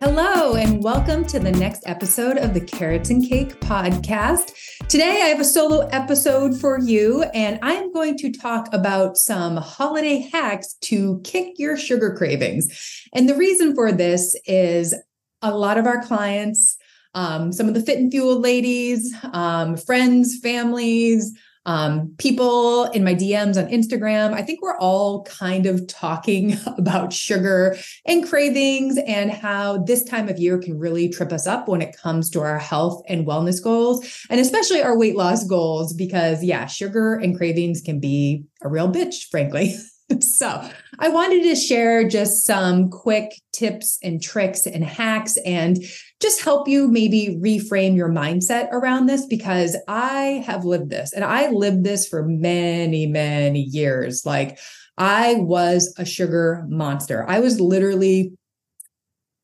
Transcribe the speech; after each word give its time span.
Hello, 0.00 0.54
and 0.54 0.80
welcome 0.80 1.24
to 1.24 1.40
the 1.40 1.50
next 1.50 1.82
episode 1.84 2.38
of 2.38 2.54
the 2.54 2.60
Carrots 2.60 3.10
and 3.10 3.28
Cake 3.28 3.58
podcast. 3.58 4.52
Today, 4.86 5.22
I 5.22 5.26
have 5.26 5.40
a 5.40 5.44
solo 5.44 5.88
episode 5.88 6.56
for 6.60 6.78
you, 6.78 7.24
and 7.34 7.58
I 7.62 7.72
am 7.72 7.92
going 7.92 8.16
to 8.18 8.30
talk 8.30 8.72
about 8.72 9.16
some 9.16 9.56
holiday 9.56 10.18
hacks 10.18 10.74
to 10.82 11.20
kick 11.24 11.54
your 11.58 11.76
sugar 11.76 12.14
cravings. 12.14 12.68
And 13.12 13.28
the 13.28 13.34
reason 13.34 13.74
for 13.74 13.90
this 13.90 14.40
is 14.46 14.94
a 15.42 15.56
lot 15.56 15.78
of 15.78 15.86
our 15.86 16.00
clients, 16.04 16.76
um, 17.14 17.52
some 17.52 17.66
of 17.66 17.74
the 17.74 17.82
fit 17.82 17.98
and 17.98 18.12
fuel 18.12 18.38
ladies, 18.38 19.12
um, 19.32 19.76
friends, 19.76 20.38
families, 20.38 21.36
um, 21.68 22.14
people 22.16 22.84
in 22.92 23.04
my 23.04 23.14
DMs 23.14 23.62
on 23.62 23.70
Instagram. 23.70 24.32
I 24.32 24.40
think 24.40 24.62
we're 24.62 24.78
all 24.78 25.24
kind 25.24 25.66
of 25.66 25.86
talking 25.86 26.56
about 26.78 27.12
sugar 27.12 27.76
and 28.06 28.26
cravings 28.26 28.98
and 29.06 29.30
how 29.30 29.76
this 29.76 30.02
time 30.02 30.30
of 30.30 30.38
year 30.38 30.58
can 30.58 30.78
really 30.78 31.10
trip 31.10 31.30
us 31.30 31.46
up 31.46 31.68
when 31.68 31.82
it 31.82 31.94
comes 31.94 32.30
to 32.30 32.40
our 32.40 32.58
health 32.58 33.02
and 33.06 33.26
wellness 33.26 33.62
goals, 33.62 34.24
and 34.30 34.40
especially 34.40 34.80
our 34.80 34.96
weight 34.96 35.14
loss 35.14 35.44
goals, 35.44 35.92
because 35.92 36.42
yeah, 36.42 36.64
sugar 36.64 37.16
and 37.16 37.36
cravings 37.36 37.82
can 37.82 38.00
be 38.00 38.44
a 38.62 38.68
real 38.68 38.90
bitch, 38.90 39.28
frankly. 39.30 39.76
so, 40.20 40.68
I 41.00 41.08
wanted 41.10 41.44
to 41.44 41.54
share 41.54 42.08
just 42.08 42.44
some 42.44 42.90
quick 42.90 43.40
tips 43.52 43.98
and 44.02 44.20
tricks 44.20 44.66
and 44.66 44.82
hacks 44.82 45.36
and 45.44 45.78
just 46.20 46.42
help 46.42 46.66
you 46.66 46.88
maybe 46.88 47.38
reframe 47.40 47.94
your 47.94 48.08
mindset 48.08 48.68
around 48.72 49.06
this 49.06 49.24
because 49.26 49.76
I 49.86 50.42
have 50.44 50.64
lived 50.64 50.90
this 50.90 51.12
and 51.12 51.24
I 51.24 51.50
lived 51.50 51.84
this 51.84 52.08
for 52.08 52.24
many, 52.24 53.06
many 53.06 53.60
years. 53.60 54.26
Like, 54.26 54.58
I 54.96 55.34
was 55.34 55.94
a 55.96 56.04
sugar 56.04 56.66
monster. 56.68 57.24
I 57.28 57.38
was 57.38 57.60
literally 57.60 58.32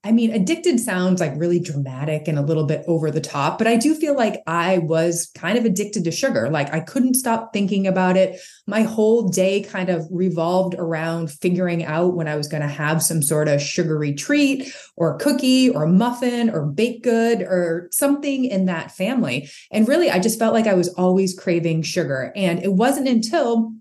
I 0.07 0.13
mean, 0.13 0.33
addicted 0.33 0.79
sounds 0.81 1.19
like 1.19 1.33
really 1.35 1.59
dramatic 1.59 2.29
and 2.29 2.39
a 2.39 2.43
little 2.43 2.67
bit 2.67 2.85
over 2.87 3.11
the 3.11 3.23
top, 3.23 3.57
but 3.57 3.67
I 3.67 3.77
do 3.77 3.95
feel 3.95 4.15
like 4.15 4.43
I 4.47 4.79
was 4.79 5.31
kind 5.35 5.57
of 5.57 5.65
addicted 5.65 6.05
to 6.05 6.11
sugar. 6.11 6.51
Like 6.51 6.75
I 6.75 6.81
couldn't 6.81 7.15
stop 7.15 7.55
thinking 7.55 7.87
about 7.87 8.19
it. 8.19 8.39
My 8.67 8.83
whole 8.83 9.31
day 9.31 9.63
kind 9.63 9.89
of 9.89 10.07
revolved 10.11 10.75
around 10.75 11.31
figuring 11.33 11.85
out 11.85 12.15
when 12.15 12.29
I 12.29 12.37
was 12.37 12.49
going 12.49 12.63
to 12.63 12.69
have 12.69 13.03
some 13.03 13.23
sort 13.23 13.49
of 13.49 13.63
sugary 13.63 14.13
treat 14.13 14.71
or 14.95 15.17
cookie 15.17 15.71
or 15.71 15.87
muffin 15.87 16.51
or 16.51 16.67
baked 16.67 17.03
good 17.03 17.41
or 17.41 17.89
something 17.91 18.45
in 18.45 18.67
that 18.67 18.91
family. 18.91 19.49
And 19.73 19.89
really, 19.89 20.11
I 20.11 20.19
just 20.19 20.39
felt 20.39 20.53
like 20.53 20.67
I 20.67 20.75
was 20.75 20.89
always 20.95 21.39
craving 21.39 21.81
sugar. 21.81 22.31
And 22.37 22.63
it 22.63 22.75
wasn't 22.75 23.09
until 23.09 23.73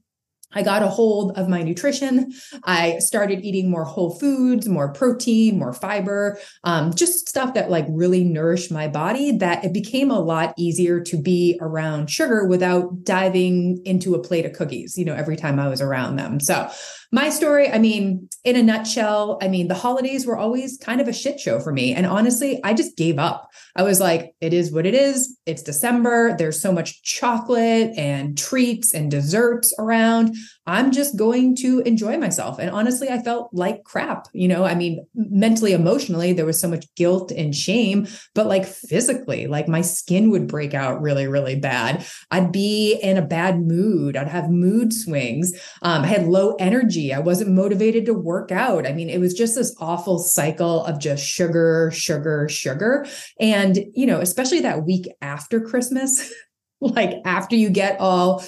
I 0.56 0.64
got 0.64 0.84
a 0.84 0.88
hold 0.88 1.38
of 1.38 1.50
my 1.50 1.62
nutrition. 1.64 2.32
I 2.64 3.00
started 3.00 3.44
eating 3.44 3.70
more 3.70 3.86
whole 3.86 4.18
foods, 4.20 4.68
more 4.68 4.94
protein, 4.94 5.60
more 5.60 5.74
fiber, 5.74 6.40
um, 6.64 6.94
just 6.94 7.28
stuff 7.28 7.54
that 7.54 7.70
like 7.70 7.86
really 7.90 8.24
nourished 8.24 8.72
my 8.72 8.88
body. 8.88 9.38
That 9.38 9.64
it 9.64 9.74
became 9.74 10.12
a 10.12 10.20
lot 10.20 10.54
easier 10.58 11.00
to 11.02 11.22
be 11.22 11.58
around 11.62 12.10
sugar 12.10 12.48
without 12.48 13.04
diving 13.04 13.82
into 13.86 14.16
a 14.16 14.22
plate 14.22 14.46
of 14.46 14.54
cookies, 14.54 14.98
you 14.98 15.06
know, 15.06 15.14
every 15.14 15.36
time 15.36 15.60
I 15.60 15.68
was 15.68 15.82
around 15.82 16.16
them. 16.16 16.40
So 16.40 16.70
my 17.14 17.30
story, 17.30 17.70
I 17.70 17.78
mean, 17.78 18.28
in 18.44 18.56
a 18.56 18.64
nutshell, 18.64 19.38
I 19.40 19.48
mean, 19.48 19.68
the 19.68 19.76
holidays 19.76 20.26
were 20.26 20.36
always 20.36 20.80
kind 20.80 21.00
of 21.00 21.08
a 21.08 21.14
shit 21.14 21.40
show 21.40 21.60
for 21.60 21.72
me. 21.72 21.94
And 21.94 22.08
honestly, 22.08 22.60
I 22.64 22.74
just 22.74 22.98
gave 22.98 23.20
up. 23.20 23.52
I 23.76 23.84
was 23.84 24.00
like, 24.00 24.34
it 24.42 24.52
is 24.52 24.72
what 24.72 24.88
it 24.88 24.96
is. 24.96 25.38
It's 25.46 25.62
December. 25.62 26.36
There's 26.36 26.60
so 26.60 26.72
much 26.72 27.04
chocolate 27.04 27.92
and 27.96 28.36
treats 28.36 28.96
and 28.96 29.12
desserts 29.12 29.76
around. 29.78 30.36
I'm 30.66 30.92
just 30.92 31.18
going 31.18 31.56
to 31.58 31.80
enjoy 31.82 32.18
myself. 32.18 32.58
And 32.60 32.70
honestly, 32.70 33.10
I 33.10 33.22
felt 33.22 33.50
like 33.54 33.84
crap. 33.84 34.28
You 34.34 34.48
know, 34.48 34.64
I 34.64 34.76
mean, 34.76 35.06
mentally, 35.14 35.74
emotionally, 35.74 36.34
there 36.34 36.46
was 36.46 36.60
so 36.60 36.70
much 36.70 36.86
guilt 36.96 37.32
and 37.32 37.54
shame, 37.54 38.08
but 38.34 38.48
like 38.48 38.66
physically, 38.66 39.48
like 39.48 39.68
my 39.68 39.82
skin 39.82 40.30
would 40.32 40.48
break 40.48 40.74
out 40.74 41.02
really, 41.02 41.28
really 41.28 41.56
bad. 41.56 42.06
I'd 42.32 42.52
be 42.52 42.94
in 42.94 43.18
a 43.18 43.22
bad 43.22 43.62
mood. 43.62 44.16
I'd 44.16 44.28
have 44.28 44.50
mood 44.50 44.94
swings. 44.94 45.54
Um, 45.82 46.04
I 46.04 46.08
had 46.08 46.28
low 46.28 46.56
energy. 46.56 47.14
I 47.14 47.20
wasn't 47.20 47.52
motivated 47.52 48.06
to 48.06 48.14
work 48.14 48.52
out. 48.52 48.88
I 48.88 48.94
mean, 48.94 49.10
it 49.10 49.20
was 49.20 49.34
just 49.34 49.56
this 49.56 49.76
awful 49.80 50.20
cycle 50.20 50.86
of 50.86 51.00
just 51.00 51.26
sugar, 51.26 51.92
sugar, 51.94 52.48
sugar. 52.50 53.06
And, 53.40 53.80
you 53.94 54.06
know, 54.06 54.20
especially 54.22 54.62
that 54.62 54.86
week 54.86 55.08
after 55.22 55.60
Christmas. 55.60 56.32
like 56.84 57.22
after 57.26 57.56
you 57.56 57.70
get 57.70 58.00
all 58.00 58.44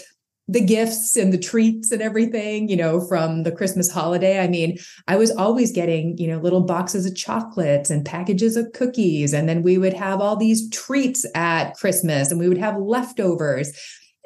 the 0.47 0.63
gifts 0.63 1.15
and 1.15 1.33
the 1.33 1.39
treats 1.39 1.91
and 1.91 2.01
everything, 2.01 2.69
you 2.69 2.75
know, 2.75 3.01
from 3.01 3.43
the 3.43 3.51
Christmas 3.51 3.91
holiday. 3.91 4.39
I 4.39 4.47
mean, 4.47 4.77
I 5.07 5.15
was 5.15 5.31
always 5.31 5.71
getting, 5.71 6.17
you 6.17 6.27
know, 6.27 6.37
little 6.37 6.61
boxes 6.61 7.05
of 7.05 7.15
chocolates 7.15 7.89
and 7.89 8.05
packages 8.05 8.55
of 8.55 8.71
cookies. 8.73 9.33
And 9.33 9.49
then 9.49 9.63
we 9.63 9.77
would 9.77 9.93
have 9.93 10.21
all 10.21 10.35
these 10.35 10.69
treats 10.69 11.25
at 11.33 11.73
Christmas 11.75 12.29
and 12.29 12.39
we 12.39 12.47
would 12.47 12.59
have 12.59 12.77
leftovers. 12.77 13.71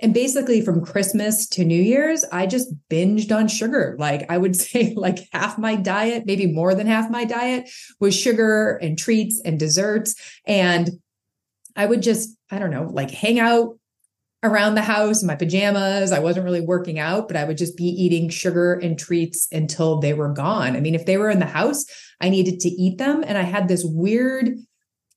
And 0.02 0.14
basically 0.14 0.62
from 0.62 0.84
Christmas 0.84 1.48
to 1.50 1.66
New 1.66 1.82
Year's, 1.82 2.26
I 2.32 2.48
just 2.48 2.74
binged 2.90 3.36
on 3.36 3.48
sugar. 3.48 3.96
Like 3.98 4.30
I 4.30 4.38
would 4.38 4.56
say 4.58 4.94
like 4.96 5.20
half 5.32 5.58
my 5.58 5.76
diet, 5.78 6.24
maybe 6.26 6.48
more 6.48 6.76
than 6.76 6.88
half 6.88 7.10
my 7.10 7.24
diet 7.24 7.70
was 8.02 8.14
sugar 8.14 8.78
and 8.82 8.98
treats 8.98 9.42
and 9.46 9.58
desserts. 9.58 10.16
And 10.46 10.90
I 11.78 11.86
would 11.86 12.02
just, 12.02 12.36
I 12.52 12.60
don't 12.60 12.72
know, 12.72 12.90
like 12.92 13.12
hang 13.12 13.40
out 13.40 13.79
around 14.44 14.76
the 14.76 14.82
house 14.82 15.22
in 15.22 15.28
my 15.28 15.36
pajamas. 15.36 16.12
I 16.12 16.20
wasn't 16.20 16.46
really 16.46 16.62
working 16.62 16.98
out, 16.98 17.28
but 17.28 17.38
I 17.38 17.44
would 17.44 17.58
just 17.58 17.76
be 17.76 17.86
eating 17.86 18.30
sugar 18.30 18.74
and 18.76 18.98
treats 18.98 19.48
until 19.52 20.00
they 20.00 20.14
were 20.14 20.34
gone. 20.34 20.76
I 20.76 20.80
mean, 20.80 20.96
if 20.96 21.06
they 21.06 21.18
were 21.18 21.30
in 21.30 21.40
the 21.40 21.46
house, 21.46 21.86
I 22.22 22.30
needed 22.30 22.60
to 22.62 22.70
eat 22.70 22.98
them 22.98 23.24
and 23.26 23.38
I 23.38 23.44
had 23.44 23.68
this 23.68 23.84
weird 23.84 24.52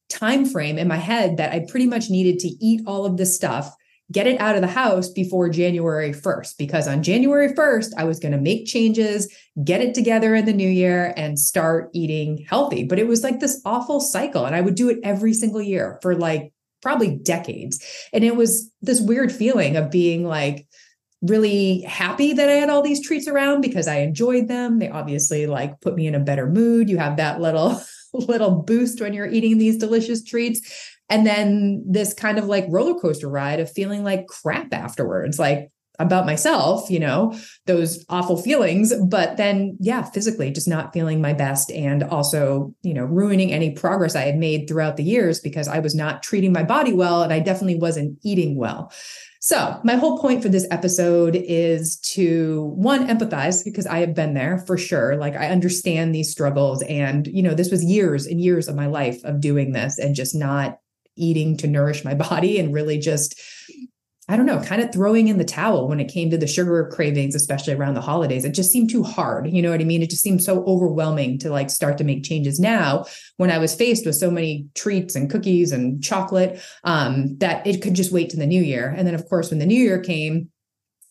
time 0.09 0.45
frame 0.45 0.79
in 0.79 0.89
my 0.89 0.97
head 0.97 1.37
that 1.37 1.53
I 1.53 1.65
pretty 1.69 1.87
much 1.87 2.11
needed 2.11 2.39
to 2.41 2.49
eat 2.49 2.83
all 2.87 3.07
of 3.07 3.17
this 3.17 3.35
stuff, 3.35 3.75
get 4.11 4.27
it 4.27 4.41
out 4.41 4.57
of 4.57 4.61
the 4.61 4.69
house 4.69 5.09
before 5.09 5.49
January 5.49 6.13
1st 6.13 6.59
because 6.59 6.87
on 6.87 7.03
January 7.03 7.49
1st 7.55 7.93
I 7.97 8.05
was 8.05 8.19
going 8.19 8.33
to 8.33 8.39
make 8.39 8.67
changes, 8.67 9.33
get 9.65 9.81
it 9.81 9.95
together 9.95 10.35
in 10.35 10.45
the 10.45 10.53
new 10.53 10.69
year 10.69 11.15
and 11.17 11.39
start 11.39 11.91
eating 11.95 12.45
healthy. 12.49 12.85
But 12.85 12.99
it 12.99 13.07
was 13.07 13.23
like 13.23 13.41
this 13.41 13.61
awful 13.65 14.01
cycle 14.01 14.45
and 14.45 14.55
I 14.55 14.61
would 14.61 14.75
do 14.75 14.91
it 14.91 14.99
every 15.03 15.33
single 15.33 15.63
year 15.63 15.99
for 16.03 16.15
like 16.15 16.52
probably 16.83 17.17
decades. 17.17 17.83
And 18.13 18.25
it 18.25 18.37
was 18.37 18.71
this 18.83 19.01
weird 19.01 19.33
feeling 19.33 19.77
of 19.77 19.91
being 19.91 20.27
like 20.27 20.67
really 21.23 21.83
happy 21.83 22.33
that 22.33 22.49
I 22.49 22.55
had 22.55 22.69
all 22.69 22.83
these 22.83 23.05
treats 23.05 23.29
around 23.29 23.61
because 23.61 23.87
I 23.87 23.99
enjoyed 23.99 24.49
them. 24.49 24.81
They 24.81 24.91
obviously 24.91 25.47
like 25.47 25.81
put 25.81 25.95
me 25.95 26.07
in 26.07 26.17
a 26.17 26.21
better 26.21 26.49
mood. 26.49 26.91
You 26.91 26.99
have 26.99 27.17
that 27.17 27.41
little 27.41 27.81
little 28.13 28.51
boost 28.51 29.01
when 29.01 29.15
you're 29.15 29.31
eating 29.31 29.59
these 29.59 29.79
delicious 29.79 30.23
treats. 30.23 30.61
And 31.09 31.27
then 31.27 31.85
this 31.87 32.13
kind 32.13 32.39
of 32.39 32.47
like 32.47 32.67
roller 32.69 32.99
coaster 32.99 33.29
ride 33.29 33.61
of 33.61 33.71
feeling 33.71 34.03
like 34.03 34.27
crap 34.27 34.73
afterwards. 34.73 35.39
Like 35.39 35.71
about 35.99 36.27
myself, 36.27 36.91
you 36.91 36.99
know, 36.99 37.39
those 37.67 38.05
awful 38.09 38.37
feelings, 38.37 38.93
but 39.09 39.37
then, 39.37 39.77
yeah, 39.79 40.03
physically 40.03 40.51
just 40.51 40.67
not 40.67 40.93
feeling 40.93 41.21
my 41.21 41.33
best 41.33 41.71
and 41.71 42.03
also, 42.03 42.75
you 42.83 42.95
know, 42.95 43.05
ruining 43.05 43.53
any 43.53 43.71
progress 43.71 44.17
I 44.17 44.23
had 44.23 44.37
made 44.37 44.67
throughout 44.67 44.97
the 44.97 45.05
years 45.05 45.39
because 45.39 45.69
I 45.69 45.81
was 45.81 45.95
not 45.95 46.23
treating 46.23 46.53
my 46.53 46.63
body 46.63 46.93
well 46.93 47.23
and 47.23 47.33
I 47.33 47.41
definitely 47.41 47.79
wasn't 47.79 48.19
eating 48.23 48.57
well. 48.57 48.91
So, 49.45 49.81
my 49.83 49.97
whole 49.97 50.19
point 50.21 50.41
for 50.41 50.49
this 50.49 50.69
episode 50.71 51.35
is 51.35 51.97
to 52.15 52.63
one, 52.77 53.09
empathize 53.09 53.65
because 53.65 53.89
I 53.89 53.99
have 53.99 54.15
been 54.15 54.35
there 54.35 54.59
for 54.59 54.79
sure. 54.79 55.17
Like, 55.17 55.35
I 55.35 55.49
understand 55.49 56.15
these 56.15 56.31
struggles. 56.31 56.81
And, 56.85 57.27
you 57.27 57.43
know, 57.43 57.53
this 57.53 57.69
was 57.69 57.83
years 57.83 58.25
and 58.27 58.41
years 58.41 58.69
of 58.69 58.77
my 58.77 58.87
life 58.87 59.21
of 59.25 59.41
doing 59.41 59.73
this 59.73 59.99
and 59.99 60.15
just 60.15 60.33
not 60.33 60.79
eating 61.17 61.57
to 61.57 61.67
nourish 61.67 62.05
my 62.05 62.15
body 62.31 62.61
and 62.61 62.73
really 62.73 62.99
just 62.99 63.43
I 64.33 64.37
don't 64.37 64.47
know, 64.47 64.63
kind 64.63 64.81
of 64.81 64.91
throwing 64.91 65.29
in 65.29 65.37
the 65.37 65.45
towel 65.45 65.87
when 65.89 66.01
it 66.01 66.11
came 66.11 66.31
to 66.31 66.39
the 66.39 66.47
sugar 66.47 66.89
cravings, 66.91 67.35
especially 67.35 67.75
around 67.75 67.93
the 67.93 68.01
holidays. 68.01 68.47
It 68.47 68.55
just 68.55 68.73
seemed 68.73 68.89
too 68.89 69.03
hard. 69.03 69.47
You 69.51 69.61
know 69.61 69.71
what 69.71 69.83
I 69.83 69.85
mean? 69.85 70.01
It 70.01 70.09
just 70.09 70.23
seemed 70.23 70.43
so 70.43 70.65
overwhelming 70.65 71.39
to 71.41 71.51
like 71.51 71.69
start 71.69 71.99
to 71.99 72.05
make 72.05 72.25
changes 72.25 72.59
now 72.59 73.05
when 73.37 73.51
I 73.51 73.59
was 73.59 73.75
faced 73.75 74.07
with 74.07 74.15
so 74.15 74.31
many 74.31 74.69
treats 74.75 75.17
and 75.17 75.31
cookies 75.31 75.71
and 75.71 76.03
chocolate 76.03 76.63
um, 76.85 77.37
that 77.41 77.67
it 77.67 77.83
could 77.83 77.93
just 77.93 78.11
wait 78.11 78.31
to 78.31 78.39
the 78.39 78.47
new 78.47 78.63
year. 78.63 78.95
And 78.97 79.07
then, 79.07 79.15
of 79.15 79.29
course, 79.29 79.51
when 79.51 79.59
the 79.59 79.67
new 79.67 79.79
year 79.79 80.01
came, 80.01 80.49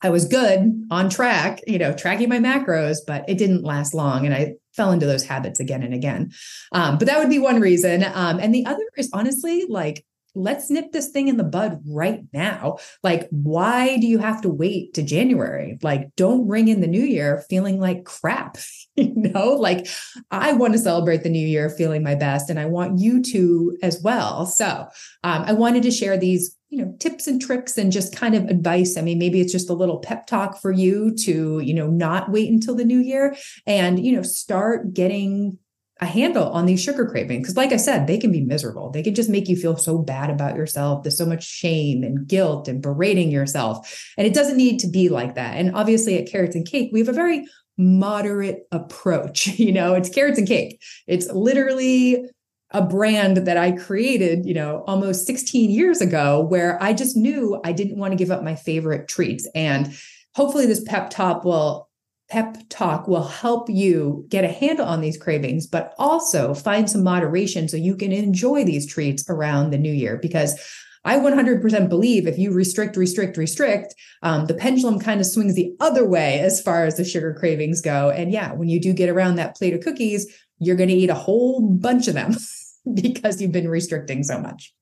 I 0.02 0.10
was 0.10 0.26
good 0.26 0.88
on 0.90 1.12
track, 1.12 1.60
you 1.68 1.78
know, 1.78 1.94
tracking 1.94 2.28
my 2.28 2.40
macros, 2.40 2.98
but 3.06 3.30
it 3.30 3.38
didn't 3.38 3.64
last 3.64 3.94
long. 3.94 4.26
And 4.26 4.34
I 4.34 4.56
fell 4.74 4.92
into 4.92 5.06
those 5.06 5.26
habits 5.26 5.60
again 5.60 5.84
and 5.84 5.94
again. 5.94 6.32
Um, 6.72 6.98
but 6.98 7.06
that 7.06 7.20
would 7.20 7.30
be 7.30 7.38
one 7.38 7.60
reason. 7.60 8.04
Um, 8.04 8.40
and 8.40 8.52
the 8.52 8.66
other 8.66 8.84
is 8.98 9.12
honestly 9.14 9.68
like, 9.70 10.04
let's 10.36 10.70
nip 10.70 10.92
this 10.92 11.10
thing 11.10 11.28
in 11.28 11.38
the 11.38 11.44
bud 11.44 11.82
right 11.86 12.22
now. 12.34 12.78
Like, 13.04 13.28
why 13.32 13.98
do 13.98 14.08
you 14.08 14.20
have 14.20 14.42
to 14.42 14.50
wait 14.50 14.94
to 14.94 15.04
January? 15.04 15.78
Like, 15.82 16.16
don't 16.16 16.48
ring 16.48 16.68
in 16.68 16.82
the 16.82 16.88
new 16.88 17.04
year 17.04 17.44
feeling 17.50 17.80
like 17.80 18.06
crap. 18.06 18.58
you 18.96 19.14
know, 19.16 19.54
like 19.54 19.88
I 20.30 20.54
want 20.54 20.74
to 20.74 20.80
celebrate 20.80 21.24
the 21.24 21.30
new 21.30 21.46
year 21.46 21.70
feeling 21.70 22.04
my 22.04 22.16
best, 22.16 22.50
and 22.50 22.60
I 22.60 22.66
want 22.66 23.00
you 23.00 23.22
to 23.24 23.78
as 23.82 24.02
well. 24.02 24.46
So, 24.46 24.88
um, 25.24 25.44
I 25.44 25.54
wanted 25.54 25.84
to 25.84 25.92
share 25.92 26.18
these 26.18 26.56
you 26.70 26.84
know 26.84 26.96
tips 27.00 27.28
and 27.28 27.42
tricks 27.42 27.78
and 27.78 27.92
just 27.92 28.16
kind 28.16 28.34
of 28.34 28.46
advice 28.46 28.98
i 28.98 29.02
mean 29.02 29.20
maybe 29.20 29.42
it's 29.42 29.52
just 29.52 29.70
a 29.70 29.74
little 29.74 30.00
pep 30.00 30.26
talk 30.26 30.60
for 30.60 30.72
you 30.72 31.14
to 31.14 31.60
you 31.60 31.74
know 31.74 31.88
not 31.88 32.32
wait 32.32 32.50
until 32.50 32.76
the 32.76 32.86
new 32.86 33.00
year 33.00 33.36
and 33.68 34.04
you 34.04 34.16
know 34.16 34.22
start 34.22 34.94
getting 34.94 35.58
a 36.02 36.06
handle 36.06 36.50
on 36.50 36.66
these 36.66 36.82
sugar 36.82 37.06
cravings 37.06 37.44
because 37.44 37.56
like 37.56 37.72
i 37.72 37.78
said 37.78 38.08
they 38.08 38.18
can 38.18 38.32
be 38.32 38.42
miserable. 38.42 38.90
They 38.90 39.04
can 39.04 39.16
just 39.16 39.30
make 39.30 39.48
you 39.48 39.56
feel 39.56 39.78
so 39.78 40.00
bad 40.00 40.30
about 40.30 40.56
yourself. 40.56 41.04
There's 41.04 41.18
so 41.18 41.26
much 41.26 41.44
shame 41.44 42.04
and 42.04 42.28
guilt 42.28 42.68
and 42.68 42.82
berating 42.82 43.32
yourself. 43.32 44.12
And 44.18 44.26
it 44.26 44.34
doesn't 44.34 44.58
need 44.58 44.80
to 44.80 44.88
be 44.88 45.10
like 45.10 45.36
that. 45.36 45.56
And 45.58 45.76
obviously 45.76 46.18
at 46.18 46.30
carrots 46.30 46.56
and 46.56 46.68
cake 46.68 46.90
we 46.92 47.00
have 47.00 47.10
a 47.10 47.14
very 47.14 47.48
moderate 47.78 48.68
approach 48.72 49.48
you 49.60 49.72
know 49.72 49.94
it's 49.94 50.10
carrots 50.10 50.40
and 50.40 50.48
cake. 50.48 50.82
It's 51.08 51.28
literally 51.32 52.26
a 52.74 52.82
brand 52.82 53.38
that 53.38 53.58
I 53.58 53.74
created, 53.74 54.46
you 54.46 54.54
know, 54.54 54.84
almost 54.88 55.28
16 55.28 55.70
years 55.70 56.00
ago, 56.00 56.40
where 56.40 56.82
I 56.82 56.94
just 56.94 57.18
knew 57.18 57.60
I 57.66 57.74
didn't 57.74 57.98
want 57.98 58.14
to 58.14 58.18
give 58.18 58.32
up 58.32 58.44
my 58.44 58.56
favorite 58.56 59.10
treats. 59.10 59.48
And 59.54 59.94
hopefully, 60.36 60.66
this 60.66 60.84
pep 60.84 61.10
talk 61.10 61.44
will 61.44 61.90
pep 62.32 62.58
talk 62.70 63.10
will 63.10 63.28
help 63.28 63.70
you 63.70 64.26
get 64.30 64.46
a 64.46 64.48
handle 64.48 64.86
on 64.86 65.02
these 65.02 65.18
cravings, 65.18 65.68
but 65.68 65.94
also 66.00 66.54
find 66.54 66.90
some 66.90 67.04
moderation 67.04 67.68
so 67.68 67.76
you 67.76 67.96
can 67.96 68.14
enjoy 68.14 68.64
these 68.64 68.88
treats 68.88 69.30
around 69.30 69.70
the 69.70 69.78
new 69.78 69.92
year. 69.92 70.18
Because 70.18 70.58
I 71.04 71.18
100% 71.18 71.90
believe 71.90 72.28
if 72.28 72.38
you 72.38 72.54
restrict, 72.54 72.96
restrict, 72.96 73.36
restrict, 73.36 73.94
um, 74.24 74.46
the 74.46 74.54
pendulum 74.54 75.00
kind 75.00 75.20
of 75.20 75.28
swings 75.28 75.56
the 75.56 75.74
other 75.82 76.08
way 76.08 76.40
as 76.40 76.62
far 76.62 76.86
as 76.86 76.96
the 76.96 77.04
sugar 77.04 77.34
cravings 77.34 77.82
go. 77.82 78.10
And 78.10 78.32
yeah, 78.32 78.54
when 78.54 78.70
you 78.70 78.80
do 78.80 78.94
get 78.94 79.10
around 79.10 79.36
that 79.36 79.58
plate 79.58 79.74
of 79.74 79.82
cookies, 79.82 80.26
you're 80.58 80.78
going 80.78 80.90
to 80.90 80.96
eat 80.96 81.10
a 81.10 81.16
whole 81.16 81.62
bunch 81.62 82.08
of 82.08 82.14
them. 82.14 82.36
because 82.94 83.42
you've 83.42 83.52
been 83.52 83.70
restricting 83.70 84.24
so 84.24 84.40
much. 84.40 84.74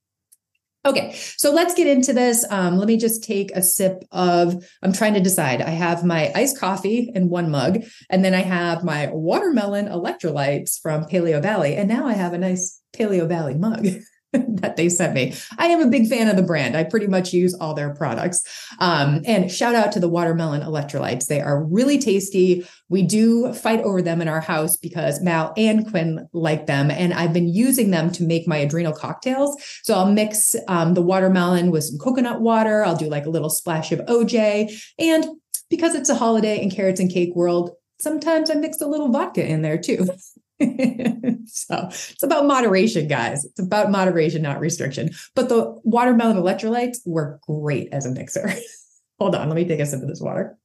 Okay, 0.90 1.14
so 1.38 1.54
let's 1.54 1.76
get 1.76 1.86
into 1.86 2.14
this. 2.14 2.44
Um, 2.50 2.78
let 2.78 2.88
me 2.88 2.98
just 2.98 3.24
take 3.24 3.52
a 3.52 3.62
sip 3.62 4.04
of, 4.12 4.68
I'm 4.82 4.92
trying 4.92 5.14
to 5.14 5.20
decide. 5.20 5.62
I 5.62 5.70
have 5.70 6.04
my 6.04 6.32
iced 6.34 6.58
coffee 6.58 7.12
in 7.14 7.30
one 7.30 7.52
mug, 7.52 7.84
and 8.10 8.26
then 8.26 8.34
I 8.34 8.42
have 8.42 8.84
my 8.84 9.08
watermelon 9.12 9.86
electrolytes 9.86 10.82
from 10.82 11.04
Paleo 11.04 11.44
Valley. 11.44 11.76
And 11.76 11.88
now 11.88 12.08
I 12.08 12.14
have 12.14 12.34
a 12.34 12.40
nice 12.40 12.82
Paleo 12.92 13.28
Valley 13.28 13.54
mug. 13.54 13.88
that 14.34 14.76
they 14.76 14.90
sent 14.90 15.14
me. 15.14 15.34
I 15.58 15.68
am 15.68 15.82
a 15.82 15.88
big 15.88 16.08
fan 16.08 16.28
of 16.28 16.36
the 16.36 16.44
brand. 16.44 16.78
I 16.78 16.84
pretty 16.84 17.08
much 17.08 17.34
use 17.34 17.56
all 17.56 17.74
their 17.74 17.94
products. 17.96 18.44
Um, 18.80 19.22
and 19.26 19.52
shout 19.52 19.74
out 19.74 19.92
to 19.94 20.00
the 20.00 20.10
watermelon 20.10 20.62
electrolytes. 20.62 21.26
They 21.26 21.42
are 21.42 21.64
really 21.64 21.98
tasty. 21.98 22.68
We 22.90 23.02
do 23.02 23.52
fight 23.54 23.82
over 23.82 24.04
them 24.04 24.22
in 24.22 24.28
our 24.28 24.42
house 24.42 24.78
because 24.78 25.20
Mal 25.22 25.52
and 25.58 25.90
Quinn 25.90 26.28
like 26.32 26.68
them. 26.68 26.92
And 26.92 27.12
I've 27.14 27.34
been 27.34 27.48
using 27.48 27.90
them 27.90 28.12
to 28.14 28.24
make 28.24 28.48
my 28.48 28.58
adrenal 28.58 28.94
cocktails. 28.94 29.60
So 29.84 29.96
I'll 29.96 30.12
mix 30.12 30.56
um, 30.68 30.94
the 30.94 31.02
watermelon 31.02 31.72
with 31.72 31.86
some 31.86 31.98
coconut 31.98 32.42
water. 32.42 32.86
I'll 32.86 32.96
do 32.96 33.10
like 33.10 33.26
a 33.26 33.32
little 33.32 33.50
splash 33.50 33.92
of 33.92 34.00
OJ. 34.02 34.72
And 35.00 35.26
because 35.72 35.96
it's 35.96 36.10
a 36.10 36.16
holiday 36.16 36.62
in 36.62 36.70
carrots 36.70 37.00
and 37.00 37.12
cake 37.12 37.36
world, 37.36 37.72
sometimes 38.00 38.50
I 38.50 38.56
mix 38.56 38.80
a 38.80 38.88
little 38.88 39.10
vodka 39.10 39.46
in 39.46 39.64
there 39.64 39.78
too. 39.78 40.08
so 41.46 41.88
it's 41.88 42.24
about 42.24 42.46
moderation, 42.46 43.08
guys. 43.08 43.46
It's 43.46 43.60
about 43.60 43.92
moderation, 43.92 44.42
not 44.42 44.60
restriction. 44.60 45.12
But 45.36 45.50
the 45.50 45.80
watermelon 45.84 46.38
electrolytes 46.38 46.98
work 47.06 47.42
great 47.42 47.90
as 47.92 48.06
a 48.06 48.12
mixer. 48.12 48.52
Hold 49.20 49.36
on, 49.36 49.48
let 49.48 49.56
me 49.56 49.66
take 49.66 49.80
a 49.80 49.86
sip 49.86 50.02
of 50.02 50.08
this 50.08 50.22
water. 50.22 50.58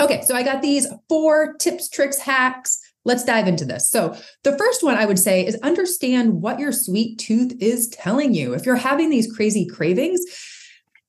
Okay, 0.00 0.22
so 0.22 0.34
I 0.34 0.42
got 0.42 0.62
these 0.62 0.86
four 1.08 1.54
tips, 1.54 1.88
tricks, 1.88 2.18
hacks. 2.18 2.80
Let's 3.04 3.24
dive 3.24 3.48
into 3.48 3.64
this. 3.64 3.90
So, 3.90 4.16
the 4.44 4.56
first 4.56 4.82
one 4.82 4.96
I 4.96 5.06
would 5.06 5.18
say 5.18 5.44
is 5.44 5.56
understand 5.62 6.42
what 6.42 6.58
your 6.58 6.72
sweet 6.72 7.18
tooth 7.18 7.52
is 7.60 7.88
telling 7.88 8.34
you. 8.34 8.54
If 8.54 8.64
you're 8.64 8.76
having 8.76 9.10
these 9.10 9.32
crazy 9.32 9.66
cravings, 9.66 10.20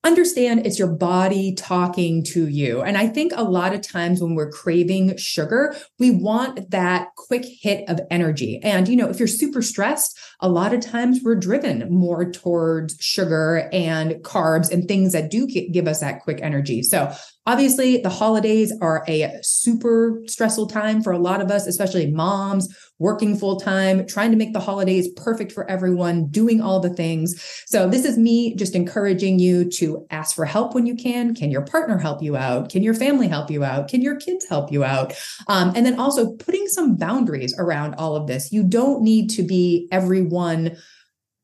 understand 0.04 0.66
it's 0.66 0.80
your 0.80 0.88
body 0.88 1.54
talking 1.54 2.24
to 2.24 2.48
you. 2.48 2.82
And 2.82 2.98
I 2.98 3.08
think 3.08 3.34
a 3.36 3.44
lot 3.44 3.74
of 3.74 3.82
times 3.82 4.22
when 4.22 4.34
we're 4.34 4.50
craving 4.50 5.16
sugar, 5.18 5.76
we 6.00 6.10
want 6.10 6.72
that 6.72 7.10
quick 7.16 7.46
hit 7.46 7.88
of 7.88 8.00
energy. 8.10 8.60
And, 8.64 8.88
you 8.88 8.96
know, 8.96 9.10
if 9.10 9.20
you're 9.20 9.28
super 9.28 9.62
stressed, 9.62 10.18
a 10.40 10.50
lot 10.50 10.74
of 10.74 10.82
times 10.82 11.20
we're 11.24 11.36
driven 11.36 11.92
more 11.94 12.32
towards 12.32 12.98
sugar 13.00 13.70
and 13.72 14.14
carbs 14.24 14.72
and 14.72 14.88
things 14.88 15.14
that 15.14 15.30
do 15.30 15.46
give 15.46 15.88
us 15.88 16.00
that 16.00 16.22
quick 16.22 16.40
energy. 16.42 16.82
So 16.82 17.14
Obviously, 17.48 17.98
the 17.98 18.10
holidays 18.10 18.72
are 18.82 19.04
a 19.08 19.40
super 19.42 20.22
stressful 20.28 20.68
time 20.68 21.02
for 21.02 21.12
a 21.12 21.18
lot 21.18 21.42
of 21.42 21.50
us, 21.50 21.66
especially 21.66 22.12
moms 22.12 22.70
working 23.00 23.36
full 23.36 23.60
time, 23.60 24.06
trying 24.06 24.30
to 24.30 24.38
make 24.38 24.54
the 24.54 24.60
holidays 24.60 25.08
perfect 25.16 25.52
for 25.52 25.68
everyone, 25.68 26.28
doing 26.28 26.62
all 26.62 26.80
the 26.80 26.94
things. 26.94 27.34
So, 27.66 27.90
this 27.90 28.06
is 28.06 28.16
me 28.16 28.56
just 28.56 28.76
encouraging 28.76 29.40
you 29.40 29.68
to 29.72 30.06
ask 30.12 30.36
for 30.36 30.46
help 30.46 30.76
when 30.76 30.86
you 30.86 30.96
can. 30.96 31.34
Can 31.34 31.50
your 31.50 31.64
partner 31.64 31.98
help 31.98 32.22
you 32.22 32.38
out? 32.38 32.70
Can 32.70 32.84
your 32.84 32.94
family 32.94 33.28
help 33.28 33.50
you 33.50 33.64
out? 33.64 33.88
Can 33.88 34.04
your 34.04 34.18
kids 34.18 34.46
help 34.48 34.72
you 34.72 34.84
out? 34.84 35.14
Um, 35.48 35.74
and 35.76 35.84
then 35.84 36.00
also 36.00 36.34
putting 36.34 36.68
some 36.68 36.96
boundaries 36.96 37.56
around 37.58 37.96
all 37.96 38.16
of 38.16 38.28
this. 38.28 38.52
You 38.52 38.64
don't 38.64 39.02
need 39.02 39.32
to 39.32 39.42
be 39.42 39.88
everyone 39.92 40.78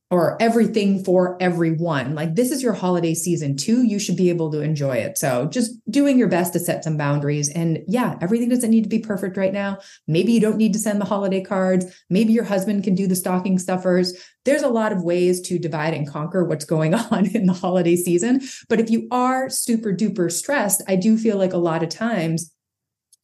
or 0.10 0.42
everything 0.42 1.04
for 1.04 1.36
everyone. 1.42 2.16
Like 2.16 2.36
this 2.36 2.52
is 2.52 2.64
your 2.64 2.74
holiday 2.74 3.14
season 3.14 3.58
too. 3.58 3.84
You 3.84 4.00
should 4.00 4.16
be 4.16 4.30
able 4.30 4.52
to 4.52 4.62
enjoy 4.62 4.98
it. 4.98 5.18
So 5.18 5.48
just 5.48 5.74
doing 5.92 6.18
your 6.18 6.30
best 6.30 6.54
to 6.54 6.60
set 6.60 6.84
some 6.84 6.96
boundaries. 6.96 7.50
And 7.50 7.80
yeah, 7.88 8.18
everything 8.22 8.48
doesn't 8.48 8.70
need 8.70 8.84
to 8.84 8.90
be 8.90 9.00
perfect 9.00 9.36
right 9.36 9.52
now. 9.52 9.80
Maybe 10.08 10.32
you 10.32 10.40
don't 10.40 10.58
need 10.58 10.74
to 10.74 10.80
send 10.80 11.02
the 11.02 11.06
holiday 11.06 11.44
cards. 11.44 11.86
Maybe 12.10 12.32
your 12.32 12.46
husband 12.46 12.86
can 12.86 12.96
do 12.96 13.06
the 13.06 13.16
stocking 13.16 13.60
stuffers. 13.60 14.14
There's 14.46 14.62
a 14.64 14.70
lot 14.70 14.94
of 14.94 15.04
ways 15.04 15.42
to 15.42 15.60
divide 15.60 15.94
and 15.94 16.10
conquer 16.10 16.46
what's 16.46 16.66
going 16.66 16.94
on 17.12 17.26
in 17.36 17.46
the 17.46 17.54
holiday 17.54 17.98
season. 17.98 18.42
But 18.70 18.80
if 18.80 18.90
you 18.90 19.10
are 19.12 19.50
super 19.50 19.92
duper 19.92 20.32
stressed, 20.32 20.84
I 20.88 20.96
do 20.96 21.18
feel 21.18 21.38
like 21.38 21.54
a 21.54 21.58
lot 21.58 21.84
of 21.84 21.90
times 21.90 22.54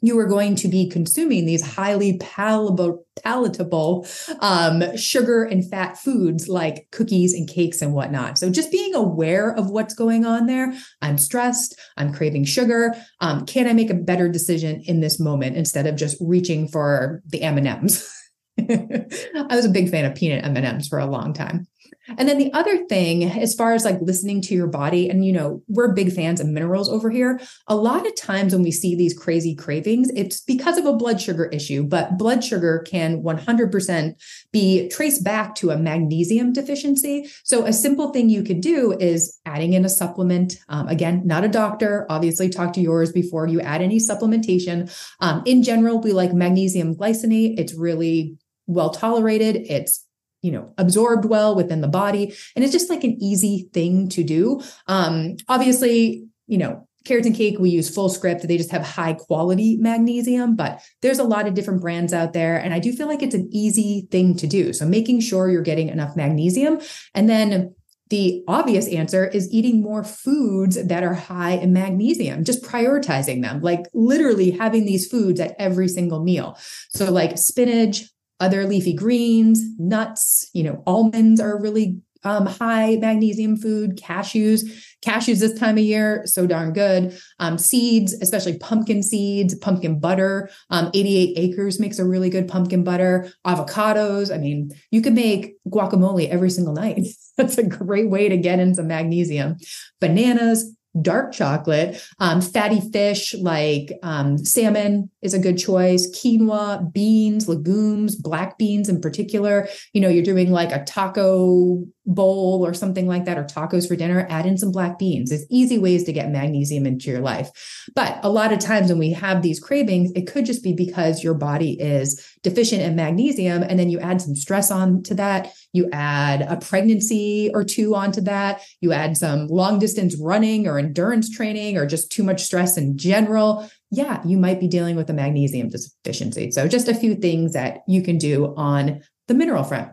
you 0.03 0.19
are 0.19 0.27
going 0.27 0.53
to 0.57 0.67
be 0.67 0.89
consuming 0.89 1.45
these 1.45 1.65
highly 1.65 2.17
palatable, 2.17 3.05
palatable 3.23 4.05
um, 4.41 4.95
sugar 4.97 5.45
and 5.45 5.67
fat 5.67 5.97
foods 5.97 6.49
like 6.49 6.89
cookies 6.91 7.33
and 7.33 7.47
cakes 7.47 7.81
and 7.81 7.93
whatnot. 7.93 8.37
So 8.37 8.49
just 8.49 8.69
being 8.69 8.93
aware 8.93 9.55
of 9.55 9.69
what's 9.69 9.93
going 9.93 10.25
on 10.25 10.45
there. 10.45 10.73
I'm 11.01 11.17
stressed. 11.17 11.79
I'm 11.95 12.13
craving 12.13 12.43
sugar. 12.43 12.93
Um, 13.21 13.45
can 13.45 13.65
I 13.65 13.71
make 13.71 13.89
a 13.89 13.95
better 13.95 14.27
decision 14.27 14.81
in 14.81 14.99
this 14.99 15.21
moment 15.21 15.55
instead 15.55 15.87
of 15.87 15.95
just 15.95 16.17
reaching 16.19 16.67
for 16.67 17.23
the 17.25 17.41
M 17.41 17.57
and 17.57 17.67
M's? 17.67 18.13
I 18.59 19.55
was 19.55 19.65
a 19.65 19.69
big 19.69 19.89
fan 19.89 20.03
of 20.03 20.15
peanut 20.15 20.43
M 20.43 20.57
and 20.57 20.65
M's 20.65 20.89
for 20.89 20.99
a 20.99 21.05
long 21.05 21.33
time. 21.33 21.65
And 22.07 22.27
then 22.27 22.37
the 22.37 22.51
other 22.53 22.85
thing, 22.85 23.23
as 23.23 23.55
far 23.55 23.73
as 23.73 23.85
like 23.85 24.01
listening 24.01 24.41
to 24.41 24.55
your 24.55 24.67
body, 24.67 25.09
and 25.09 25.25
you 25.25 25.31
know, 25.31 25.61
we're 25.67 25.93
big 25.93 26.11
fans 26.11 26.41
of 26.41 26.47
minerals 26.47 26.89
over 26.89 27.09
here. 27.09 27.39
A 27.67 27.75
lot 27.75 28.05
of 28.05 28.15
times 28.15 28.53
when 28.53 28.63
we 28.63 28.71
see 28.71 28.95
these 28.95 29.17
crazy 29.17 29.55
cravings, 29.55 30.09
it's 30.15 30.41
because 30.41 30.77
of 30.77 30.85
a 30.85 30.93
blood 30.93 31.21
sugar 31.21 31.45
issue, 31.45 31.83
but 31.83 32.17
blood 32.17 32.43
sugar 32.43 32.83
can 32.85 33.23
100% 33.23 34.21
be 34.51 34.89
traced 34.89 35.23
back 35.23 35.55
to 35.55 35.71
a 35.71 35.77
magnesium 35.77 36.51
deficiency. 36.51 37.29
So 37.43 37.65
a 37.65 37.73
simple 37.73 38.11
thing 38.11 38.29
you 38.29 38.43
could 38.43 38.61
do 38.61 38.91
is 38.91 39.39
adding 39.45 39.73
in 39.73 39.85
a 39.85 39.89
supplement. 39.89 40.57
Um, 40.67 40.87
again, 40.87 41.21
not 41.25 41.45
a 41.45 41.49
doctor, 41.49 42.05
obviously 42.09 42.49
talk 42.49 42.73
to 42.73 42.81
yours 42.81 43.11
before 43.11 43.47
you 43.47 43.61
add 43.61 43.81
any 43.81 43.99
supplementation. 43.99 44.93
Um, 45.21 45.41
in 45.45 45.63
general, 45.63 46.01
we 46.01 46.11
like 46.11 46.33
magnesium 46.33 46.95
glycinate. 46.95 47.59
It's 47.59 47.73
really 47.73 48.37
well 48.67 48.89
tolerated. 48.89 49.55
It's 49.69 50.05
you 50.43 50.51
know 50.51 50.71
absorbed 50.77 51.25
well 51.25 51.55
within 51.55 51.81
the 51.81 51.87
body. 51.87 52.35
And 52.55 52.63
it's 52.63 52.73
just 52.73 52.91
like 52.91 53.03
an 53.03 53.17
easy 53.19 53.67
thing 53.73 54.09
to 54.09 54.23
do. 54.23 54.61
Um 54.87 55.37
obviously 55.47 56.27
you 56.45 56.59
know 56.59 56.87
carrots 57.05 57.27
and 57.27 57.35
cake 57.35 57.57
we 57.59 57.69
use 57.69 57.93
Fullscript 57.93 58.43
they 58.43 58.57
just 58.57 58.71
have 58.71 58.85
high 58.85 59.13
quality 59.13 59.75
magnesium 59.77 60.55
but 60.55 60.81
there's 61.01 61.19
a 61.19 61.25
lot 61.25 61.47
of 61.47 61.53
different 61.53 61.81
brands 61.81 62.13
out 62.13 62.31
there 62.31 62.55
and 62.55 62.73
i 62.73 62.79
do 62.79 62.93
feel 62.93 63.07
like 63.07 63.21
it's 63.21 63.35
an 63.35 63.49
easy 63.51 64.07
thing 64.09 64.37
to 64.37 64.47
do. 64.47 64.73
So 64.73 64.85
making 64.85 65.21
sure 65.21 65.49
you're 65.49 65.61
getting 65.61 65.89
enough 65.89 66.15
magnesium. 66.15 66.79
And 67.13 67.29
then 67.29 67.73
the 68.09 68.43
obvious 68.47 68.87
answer 68.87 69.25
is 69.25 69.51
eating 69.51 69.81
more 69.81 70.03
foods 70.03 70.75
that 70.85 71.03
are 71.03 71.15
high 71.15 71.53
in 71.53 71.73
magnesium, 71.73 72.43
just 72.43 72.63
prioritizing 72.63 73.41
them, 73.41 73.61
like 73.61 73.85
literally 73.93 74.51
having 74.51 74.85
these 74.85 75.07
foods 75.07 75.39
at 75.39 75.55
every 75.57 75.87
single 75.87 76.23
meal. 76.23 76.55
So, 76.89 77.11
like 77.11 77.37
spinach, 77.37 78.03
other 78.43 78.65
leafy 78.65 78.93
greens, 78.93 79.61
nuts, 79.79 80.49
you 80.53 80.63
know, 80.63 80.83
almonds 80.85 81.39
are 81.39 81.61
really 81.61 82.01
um, 82.25 82.45
high 82.45 82.97
magnesium 82.97 83.55
food, 83.55 83.97
cashews. 83.97 84.63
Cashews 85.01 85.39
this 85.39 85.57
time 85.57 85.77
of 85.77 85.83
year, 85.83 86.23
so 86.25 86.45
darn 86.45 86.73
good. 86.73 87.17
Um, 87.39 87.57
seeds, 87.57 88.13
especially 88.13 88.57
pumpkin 88.57 89.01
seeds, 89.01 89.55
pumpkin 89.55 89.99
butter. 89.99 90.49
Um, 90.69 90.89
88 90.93 91.37
acres 91.37 91.79
makes 91.79 91.99
a 91.99 92.05
really 92.05 92.29
good 92.29 92.47
pumpkin 92.47 92.83
butter. 92.83 93.29
Avocados. 93.45 94.33
I 94.33 94.37
mean, 94.37 94.71
you 94.91 95.01
could 95.01 95.13
make 95.13 95.55
guacamole 95.69 96.29
every 96.29 96.49
single 96.49 96.73
night. 96.73 97.05
That's 97.37 97.57
a 97.57 97.63
great 97.63 98.09
way 98.09 98.29
to 98.29 98.37
get 98.37 98.59
in 98.59 98.75
some 98.75 98.87
magnesium. 98.87 99.57
Bananas, 99.99 100.72
dark 101.01 101.31
chocolate. 101.31 102.01
Um, 102.19 102.41
fatty 102.41 102.81
fish 102.91 103.33
like 103.35 103.91
um, 104.03 104.37
salmon 104.37 105.09
is 105.21 105.33
a 105.33 105.39
good 105.39 105.57
choice. 105.57 106.09
Quinoa, 106.11 106.93
beans, 106.93 107.47
legumes, 107.47 108.15
black 108.15 108.57
beans 108.57 108.89
in 108.89 109.01
particular. 109.01 109.67
You 109.93 110.01
know, 110.01 110.09
you're 110.09 110.23
doing 110.23 110.51
like 110.51 110.71
a 110.71 110.83
taco 110.83 111.83
bowl 112.05 112.65
or 112.65 112.73
something 112.73 113.07
like 113.07 113.25
that, 113.25 113.37
or 113.37 113.43
tacos 113.43 113.87
for 113.87 113.95
dinner, 113.95 114.27
add 114.29 114.45
in 114.45 114.57
some 114.57 114.71
black 114.71 114.99
beans. 114.99 115.31
It's 115.31 115.45
easy 115.49 115.77
ways 115.77 116.03
to 116.05 116.13
get 116.13 116.31
magnesium 116.31 116.85
into 116.85 117.09
your 117.09 117.21
life. 117.21 117.49
But 117.95 118.19
a 118.23 118.29
lot 118.29 118.51
of 118.51 118.59
times 118.59 118.89
when 118.89 118.99
we 118.99 119.11
have 119.13 119.41
these 119.41 119.59
cravings, 119.59 120.11
it 120.15 120.27
could 120.27 120.45
just 120.45 120.63
be 120.63 120.73
because 120.73 121.23
your 121.23 121.33
body 121.33 121.79
is 121.79 122.25
deficient 122.43 122.81
in 122.81 122.95
magnesium. 122.95 123.63
And 123.63 123.79
then 123.79 123.89
you 123.89 123.99
add 123.99 124.21
some 124.21 124.35
stress 124.35 124.69
on 124.69 125.03
to 125.03 125.15
that. 125.15 125.53
You 125.71 125.89
add 125.91 126.41
a 126.41 126.57
pregnancy 126.57 127.49
or 127.53 127.63
two 127.63 127.95
onto 127.95 128.21
that. 128.21 128.61
You 128.81 128.91
add 128.91 129.17
some 129.17 129.47
long 129.47 129.79
distance 129.79 130.15
running 130.19 130.67
or 130.67 130.77
endurance 130.77 131.29
training 131.29 131.77
or 131.77 131.85
just 131.85 132.11
too 132.11 132.23
much 132.23 132.43
stress 132.43 132.77
in 132.77 132.97
general. 132.97 133.69
Yeah, 133.89 134.21
you 134.25 134.37
might 134.37 134.59
be 134.59 134.67
dealing 134.67 134.95
with 134.95 135.09
a 135.09 135.13
magnesium 135.13 135.69
deficiency. 135.69 136.51
So, 136.51 136.67
just 136.67 136.87
a 136.87 136.95
few 136.95 137.15
things 137.15 137.53
that 137.53 137.79
you 137.87 138.01
can 138.01 138.17
do 138.17 138.53
on 138.57 139.01
the 139.27 139.33
mineral 139.33 139.63
front. 139.63 139.91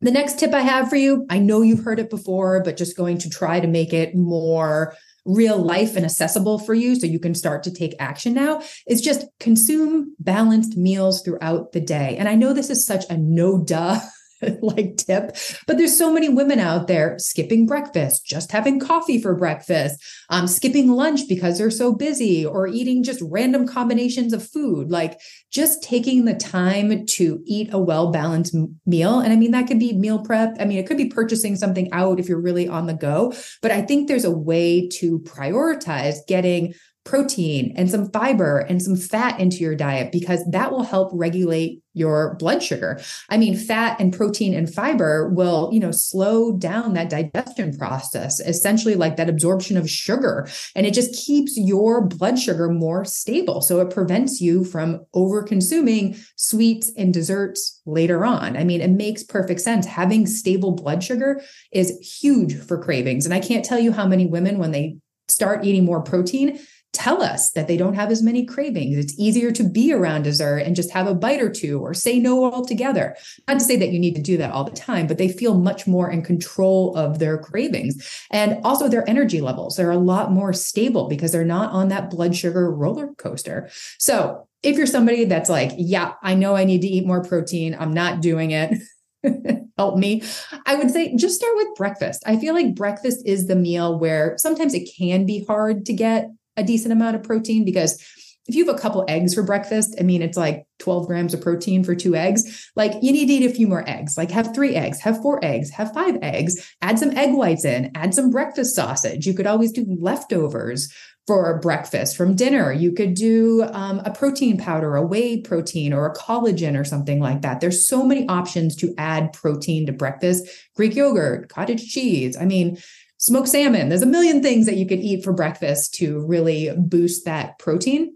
The 0.00 0.10
next 0.10 0.38
tip 0.38 0.52
I 0.52 0.60
have 0.60 0.90
for 0.90 0.96
you, 0.96 1.26
I 1.30 1.38
know 1.38 1.62
you've 1.62 1.84
heard 1.84 1.98
it 1.98 2.10
before, 2.10 2.62
but 2.62 2.76
just 2.76 2.96
going 2.96 3.18
to 3.18 3.30
try 3.30 3.60
to 3.60 3.66
make 3.66 3.92
it 3.92 4.14
more 4.14 4.94
real 5.24 5.58
life 5.58 5.96
and 5.96 6.04
accessible 6.04 6.58
for 6.58 6.74
you 6.74 6.94
so 6.94 7.06
you 7.06 7.18
can 7.18 7.34
start 7.34 7.62
to 7.64 7.72
take 7.72 7.94
action 7.98 8.32
now 8.32 8.62
is 8.86 9.00
just 9.00 9.26
consume 9.40 10.14
balanced 10.20 10.76
meals 10.76 11.22
throughout 11.22 11.72
the 11.72 11.80
day. 11.80 12.16
And 12.16 12.28
I 12.28 12.34
know 12.34 12.52
this 12.52 12.70
is 12.70 12.86
such 12.86 13.04
a 13.10 13.16
no 13.16 13.58
duh 13.58 14.00
like 14.62 14.96
tip. 14.96 15.36
But 15.66 15.78
there's 15.78 15.96
so 15.96 16.12
many 16.12 16.28
women 16.28 16.58
out 16.58 16.86
there 16.86 17.18
skipping 17.18 17.66
breakfast, 17.66 18.26
just 18.26 18.52
having 18.52 18.80
coffee 18.80 19.20
for 19.20 19.34
breakfast, 19.34 20.02
um, 20.30 20.46
skipping 20.46 20.90
lunch 20.90 21.28
because 21.28 21.58
they're 21.58 21.70
so 21.70 21.94
busy, 21.94 22.44
or 22.44 22.66
eating 22.66 23.02
just 23.02 23.22
random 23.22 23.66
combinations 23.66 24.32
of 24.32 24.46
food. 24.46 24.90
Like 24.90 25.20
just 25.50 25.82
taking 25.82 26.24
the 26.24 26.34
time 26.34 27.06
to 27.06 27.42
eat 27.46 27.72
a 27.72 27.78
well 27.78 28.10
balanced 28.10 28.54
meal. 28.84 29.20
And 29.20 29.32
I 29.32 29.36
mean, 29.36 29.52
that 29.52 29.66
could 29.66 29.78
be 29.78 29.92
meal 29.92 30.18
prep. 30.18 30.56
I 30.60 30.64
mean, 30.64 30.78
it 30.78 30.86
could 30.86 30.96
be 30.96 31.08
purchasing 31.08 31.56
something 31.56 31.92
out 31.92 32.20
if 32.20 32.28
you're 32.28 32.40
really 32.40 32.68
on 32.68 32.86
the 32.86 32.94
go. 32.94 33.32
But 33.62 33.70
I 33.70 33.82
think 33.82 34.08
there's 34.08 34.24
a 34.24 34.30
way 34.30 34.88
to 34.88 35.20
prioritize 35.20 36.16
getting 36.26 36.74
protein 37.06 37.72
and 37.76 37.90
some 37.90 38.10
fiber 38.10 38.58
and 38.58 38.82
some 38.82 38.96
fat 38.96 39.40
into 39.40 39.58
your 39.58 39.76
diet 39.76 40.12
because 40.12 40.44
that 40.50 40.72
will 40.72 40.82
help 40.82 41.10
regulate 41.14 41.80
your 41.94 42.34
blood 42.34 42.62
sugar. 42.62 43.00
I 43.30 43.38
mean, 43.38 43.56
fat 43.56 43.98
and 43.98 44.12
protein 44.12 44.52
and 44.52 44.72
fiber 44.72 45.30
will, 45.30 45.70
you 45.72 45.80
know, 45.80 45.92
slow 45.92 46.52
down 46.52 46.92
that 46.92 47.08
digestion 47.08 47.74
process, 47.78 48.38
essentially 48.40 48.96
like 48.96 49.16
that 49.16 49.30
absorption 49.30 49.78
of 49.78 49.88
sugar. 49.88 50.46
And 50.74 50.84
it 50.84 50.92
just 50.92 51.24
keeps 51.24 51.56
your 51.56 52.04
blood 52.06 52.38
sugar 52.38 52.68
more 52.68 53.06
stable. 53.06 53.62
So 53.62 53.80
it 53.80 53.94
prevents 53.94 54.42
you 54.42 54.62
from 54.62 55.06
over 55.14 55.42
consuming 55.42 56.16
sweets 56.36 56.92
and 56.98 57.14
desserts 57.14 57.80
later 57.86 58.26
on. 58.26 58.58
I 58.58 58.64
mean, 58.64 58.82
it 58.82 58.90
makes 58.90 59.22
perfect 59.22 59.62
sense. 59.62 59.86
Having 59.86 60.26
stable 60.26 60.72
blood 60.72 61.02
sugar 61.02 61.40
is 61.72 61.98
huge 62.20 62.58
for 62.58 62.82
cravings. 62.82 63.24
And 63.24 63.32
I 63.32 63.40
can't 63.40 63.64
tell 63.64 63.78
you 63.78 63.92
how 63.92 64.06
many 64.06 64.26
women, 64.26 64.58
when 64.58 64.72
they 64.72 64.98
start 65.28 65.64
eating 65.64 65.84
more 65.84 66.02
protein, 66.02 66.60
tell 66.96 67.22
us 67.22 67.50
that 67.52 67.68
they 67.68 67.76
don't 67.76 67.94
have 67.94 68.10
as 68.10 68.22
many 68.22 68.44
cravings. 68.44 68.96
It's 68.96 69.18
easier 69.18 69.52
to 69.52 69.62
be 69.62 69.92
around 69.92 70.22
dessert 70.22 70.58
and 70.58 70.74
just 70.74 70.90
have 70.92 71.06
a 71.06 71.14
bite 71.14 71.40
or 71.40 71.50
two 71.50 71.80
or 71.80 71.92
say 71.92 72.18
no 72.18 72.50
altogether. 72.50 73.16
Not 73.46 73.54
to 73.54 73.64
say 73.64 73.76
that 73.76 73.90
you 73.90 73.98
need 73.98 74.16
to 74.16 74.22
do 74.22 74.36
that 74.38 74.50
all 74.50 74.64
the 74.64 74.70
time, 74.70 75.06
but 75.06 75.18
they 75.18 75.28
feel 75.28 75.58
much 75.58 75.86
more 75.86 76.10
in 76.10 76.22
control 76.22 76.96
of 76.96 77.18
their 77.18 77.38
cravings 77.38 78.26
and 78.30 78.58
also 78.64 78.88
their 78.88 79.08
energy 79.08 79.40
levels. 79.40 79.76
They're 79.76 79.90
a 79.90 79.98
lot 79.98 80.32
more 80.32 80.52
stable 80.52 81.08
because 81.08 81.32
they're 81.32 81.44
not 81.44 81.72
on 81.72 81.88
that 81.88 82.10
blood 82.10 82.34
sugar 82.34 82.70
roller 82.70 83.08
coaster. 83.18 83.68
So 83.98 84.48
if 84.62 84.76
you're 84.76 84.86
somebody 84.86 85.26
that's 85.26 85.50
like, 85.50 85.72
yeah, 85.76 86.14
I 86.22 86.34
know 86.34 86.56
I 86.56 86.64
need 86.64 86.80
to 86.80 86.88
eat 86.88 87.06
more 87.06 87.22
protein, 87.22 87.76
I'm 87.78 87.92
not 87.92 88.20
doing 88.20 88.50
it. 88.52 88.78
help 89.76 89.98
me. 89.98 90.22
I 90.64 90.76
would 90.76 90.90
say 90.90 91.14
just 91.16 91.36
start 91.36 91.54
with 91.56 91.74
breakfast. 91.76 92.22
I 92.26 92.36
feel 92.36 92.54
like 92.54 92.74
breakfast 92.74 93.22
is 93.26 93.46
the 93.46 93.56
meal 93.56 93.98
where 93.98 94.34
sometimes 94.38 94.74
it 94.74 94.88
can 94.96 95.26
be 95.26 95.44
hard 95.44 95.86
to 95.86 95.92
get 95.92 96.30
a 96.56 96.64
decent 96.64 96.92
amount 96.92 97.16
of 97.16 97.22
protein 97.22 97.64
because 97.64 98.02
if 98.48 98.54
you 98.54 98.64
have 98.64 98.74
a 98.74 98.78
couple 98.78 99.04
eggs 99.08 99.34
for 99.34 99.42
breakfast, 99.42 99.96
I 99.98 100.04
mean, 100.04 100.22
it's 100.22 100.36
like 100.36 100.66
12 100.78 101.06
grams 101.06 101.34
of 101.34 101.40
protein 101.40 101.82
for 101.82 101.94
two 101.94 102.14
eggs. 102.14 102.70
Like 102.76 102.92
you 103.02 103.12
need 103.12 103.26
to 103.26 103.32
eat 103.32 103.50
a 103.50 103.54
few 103.54 103.66
more 103.66 103.88
eggs, 103.88 104.16
like 104.16 104.30
have 104.30 104.54
three 104.54 104.74
eggs, 104.74 105.00
have 105.00 105.20
four 105.20 105.44
eggs, 105.44 105.70
have 105.70 105.92
five 105.92 106.18
eggs, 106.22 106.74
add 106.80 106.98
some 106.98 107.10
egg 107.16 107.34
whites 107.34 107.64
in, 107.64 107.90
add 107.94 108.14
some 108.14 108.30
breakfast 108.30 108.76
sausage. 108.76 109.26
You 109.26 109.34
could 109.34 109.46
always 109.46 109.72
do 109.72 109.84
leftovers 110.00 110.92
for 111.26 111.58
breakfast 111.58 112.16
from 112.16 112.36
dinner. 112.36 112.72
You 112.72 112.92
could 112.92 113.14
do 113.14 113.64
um, 113.72 114.00
a 114.04 114.12
protein 114.12 114.58
powder, 114.58 114.94
a 114.94 115.02
whey 115.04 115.40
protein, 115.40 115.92
or 115.92 116.06
a 116.06 116.14
collagen 116.14 116.78
or 116.78 116.84
something 116.84 117.18
like 117.18 117.42
that. 117.42 117.60
There's 117.60 117.84
so 117.84 118.04
many 118.04 118.28
options 118.28 118.76
to 118.76 118.94
add 118.96 119.32
protein 119.32 119.86
to 119.86 119.92
breakfast. 119.92 120.48
Greek 120.76 120.94
yogurt, 120.94 121.48
cottage 121.48 121.88
cheese. 121.88 122.36
I 122.36 122.44
mean, 122.44 122.78
smoked 123.18 123.48
salmon. 123.48 123.88
There's 123.88 124.02
a 124.02 124.06
million 124.06 124.42
things 124.42 124.66
that 124.66 124.76
you 124.76 124.86
could 124.86 125.00
eat 125.00 125.24
for 125.24 125.32
breakfast 125.32 125.94
to 125.94 126.24
really 126.26 126.70
boost 126.76 127.24
that 127.24 127.58
protein. 127.58 128.12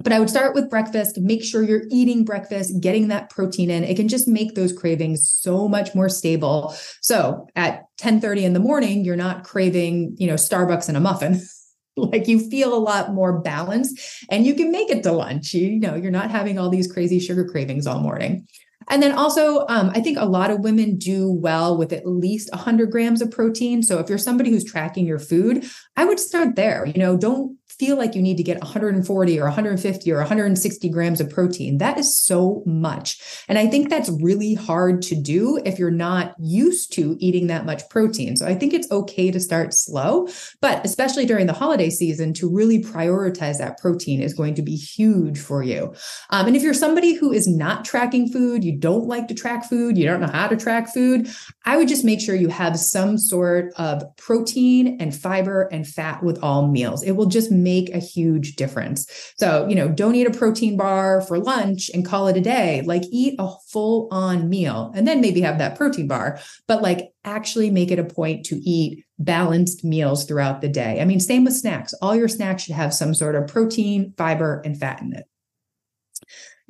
But 0.00 0.12
I 0.12 0.20
would 0.20 0.30
start 0.30 0.54
with 0.54 0.70
breakfast, 0.70 1.18
make 1.18 1.42
sure 1.42 1.62
you're 1.62 1.82
eating 1.90 2.24
breakfast, 2.24 2.80
getting 2.80 3.08
that 3.08 3.30
protein 3.30 3.68
in. 3.68 3.82
It 3.82 3.96
can 3.96 4.06
just 4.06 4.28
make 4.28 4.54
those 4.54 4.72
cravings 4.72 5.28
so 5.28 5.68
much 5.68 5.92
more 5.94 6.08
stable. 6.08 6.74
So 7.02 7.48
at 7.56 7.84
10:30 7.98 8.44
in 8.44 8.52
the 8.52 8.60
morning, 8.60 9.04
you're 9.04 9.16
not 9.16 9.42
craving, 9.42 10.14
you 10.18 10.28
know, 10.28 10.34
Starbucks 10.34 10.86
and 10.88 10.96
a 10.96 11.00
muffin. 11.00 11.40
like 11.96 12.28
you 12.28 12.38
feel 12.48 12.72
a 12.74 12.78
lot 12.78 13.12
more 13.12 13.40
balanced 13.40 13.98
and 14.30 14.46
you 14.46 14.54
can 14.54 14.70
make 14.70 14.88
it 14.88 15.02
to 15.02 15.10
lunch. 15.10 15.52
You, 15.52 15.66
you 15.66 15.80
know, 15.80 15.96
you're 15.96 16.12
not 16.12 16.30
having 16.30 16.56
all 16.56 16.68
these 16.68 16.90
crazy 16.90 17.18
sugar 17.18 17.44
cravings 17.44 17.88
all 17.88 17.98
morning. 17.98 18.46
And 18.90 19.02
then 19.02 19.12
also, 19.12 19.66
um, 19.68 19.90
I 19.94 20.00
think 20.00 20.18
a 20.18 20.24
lot 20.24 20.50
of 20.50 20.60
women 20.60 20.96
do 20.96 21.30
well 21.30 21.76
with 21.76 21.92
at 21.92 22.06
least 22.06 22.50
100 22.52 22.90
grams 22.90 23.20
of 23.20 23.30
protein. 23.30 23.82
So 23.82 23.98
if 23.98 24.08
you're 24.08 24.18
somebody 24.18 24.50
who's 24.50 24.64
tracking 24.64 25.06
your 25.06 25.18
food, 25.18 25.64
I 25.96 26.04
would 26.04 26.18
start 26.18 26.56
there. 26.56 26.86
You 26.86 26.98
know, 26.98 27.16
don't 27.16 27.56
feel 27.78 27.96
like 27.96 28.14
you 28.14 28.22
need 28.22 28.36
to 28.36 28.42
get 28.42 28.60
140 28.60 29.40
or 29.40 29.44
150 29.44 30.12
or 30.12 30.18
160 30.18 30.88
grams 30.88 31.20
of 31.20 31.30
protein. 31.30 31.78
That 31.78 31.96
is 31.96 32.18
so 32.18 32.62
much. 32.66 33.44
And 33.48 33.56
I 33.56 33.68
think 33.68 33.88
that's 33.88 34.10
really 34.20 34.54
hard 34.54 35.00
to 35.02 35.14
do 35.14 35.60
if 35.64 35.78
you're 35.78 35.90
not 35.90 36.34
used 36.40 36.92
to 36.94 37.16
eating 37.20 37.46
that 37.46 37.64
much 37.64 37.88
protein. 37.88 38.36
So 38.36 38.46
I 38.46 38.54
think 38.54 38.74
it's 38.74 38.90
okay 38.90 39.30
to 39.30 39.38
start 39.38 39.72
slow, 39.72 40.28
but 40.60 40.84
especially 40.84 41.24
during 41.24 41.46
the 41.46 41.52
holiday 41.52 41.90
season, 41.90 42.32
to 42.34 42.52
really 42.52 42.82
prioritize 42.82 43.58
that 43.58 43.78
protein 43.78 44.20
is 44.22 44.34
going 44.34 44.54
to 44.54 44.62
be 44.62 44.76
huge 44.76 45.38
for 45.38 45.62
you. 45.62 45.94
Um, 46.30 46.48
and 46.48 46.56
if 46.56 46.62
you're 46.62 46.74
somebody 46.74 47.14
who 47.14 47.32
is 47.32 47.46
not 47.46 47.84
tracking 47.84 48.28
food, 48.28 48.64
you 48.64 48.76
don't 48.76 49.06
like 49.06 49.28
to 49.28 49.34
track 49.34 49.68
food, 49.68 49.96
you 49.96 50.04
don't 50.04 50.20
know 50.20 50.26
how 50.26 50.48
to 50.48 50.56
track 50.56 50.92
food, 50.92 51.28
I 51.64 51.76
would 51.76 51.88
just 51.88 52.04
make 52.04 52.20
sure 52.20 52.34
you 52.34 52.48
have 52.48 52.78
some 52.78 53.18
sort 53.18 53.72
of 53.76 54.02
protein 54.16 54.96
and 55.00 55.14
fiber 55.14 55.68
and 55.70 55.86
fat 55.86 56.22
with 56.22 56.42
all 56.42 56.66
meals. 56.66 57.02
It 57.02 57.12
will 57.12 57.26
just 57.26 57.52
make 57.52 57.67
a 57.76 57.98
huge 57.98 58.56
difference. 58.56 59.06
So, 59.36 59.66
you 59.68 59.74
know, 59.74 59.88
don't 59.88 60.14
eat 60.14 60.26
a 60.26 60.36
protein 60.36 60.76
bar 60.76 61.20
for 61.20 61.38
lunch 61.38 61.90
and 61.92 62.04
call 62.04 62.28
it 62.28 62.36
a 62.36 62.40
day. 62.40 62.82
Like 62.82 63.02
eat 63.10 63.34
a 63.38 63.50
full 63.68 64.08
on 64.10 64.48
meal 64.48 64.92
and 64.94 65.06
then 65.06 65.20
maybe 65.20 65.40
have 65.42 65.58
that 65.58 65.76
protein 65.76 66.08
bar, 66.08 66.40
but 66.66 66.82
like 66.82 67.10
actually 67.24 67.70
make 67.70 67.90
it 67.90 67.98
a 67.98 68.04
point 68.04 68.46
to 68.46 68.56
eat 68.56 69.04
balanced 69.18 69.84
meals 69.84 70.24
throughout 70.24 70.60
the 70.60 70.68
day. 70.68 71.00
I 71.00 71.04
mean, 71.04 71.20
same 71.20 71.44
with 71.44 71.54
snacks. 71.54 71.94
All 72.00 72.14
your 72.14 72.28
snacks 72.28 72.62
should 72.62 72.74
have 72.74 72.94
some 72.94 73.14
sort 73.14 73.34
of 73.34 73.48
protein, 73.48 74.14
fiber, 74.16 74.62
and 74.64 74.78
fat 74.78 75.02
in 75.02 75.12
it. 75.12 75.26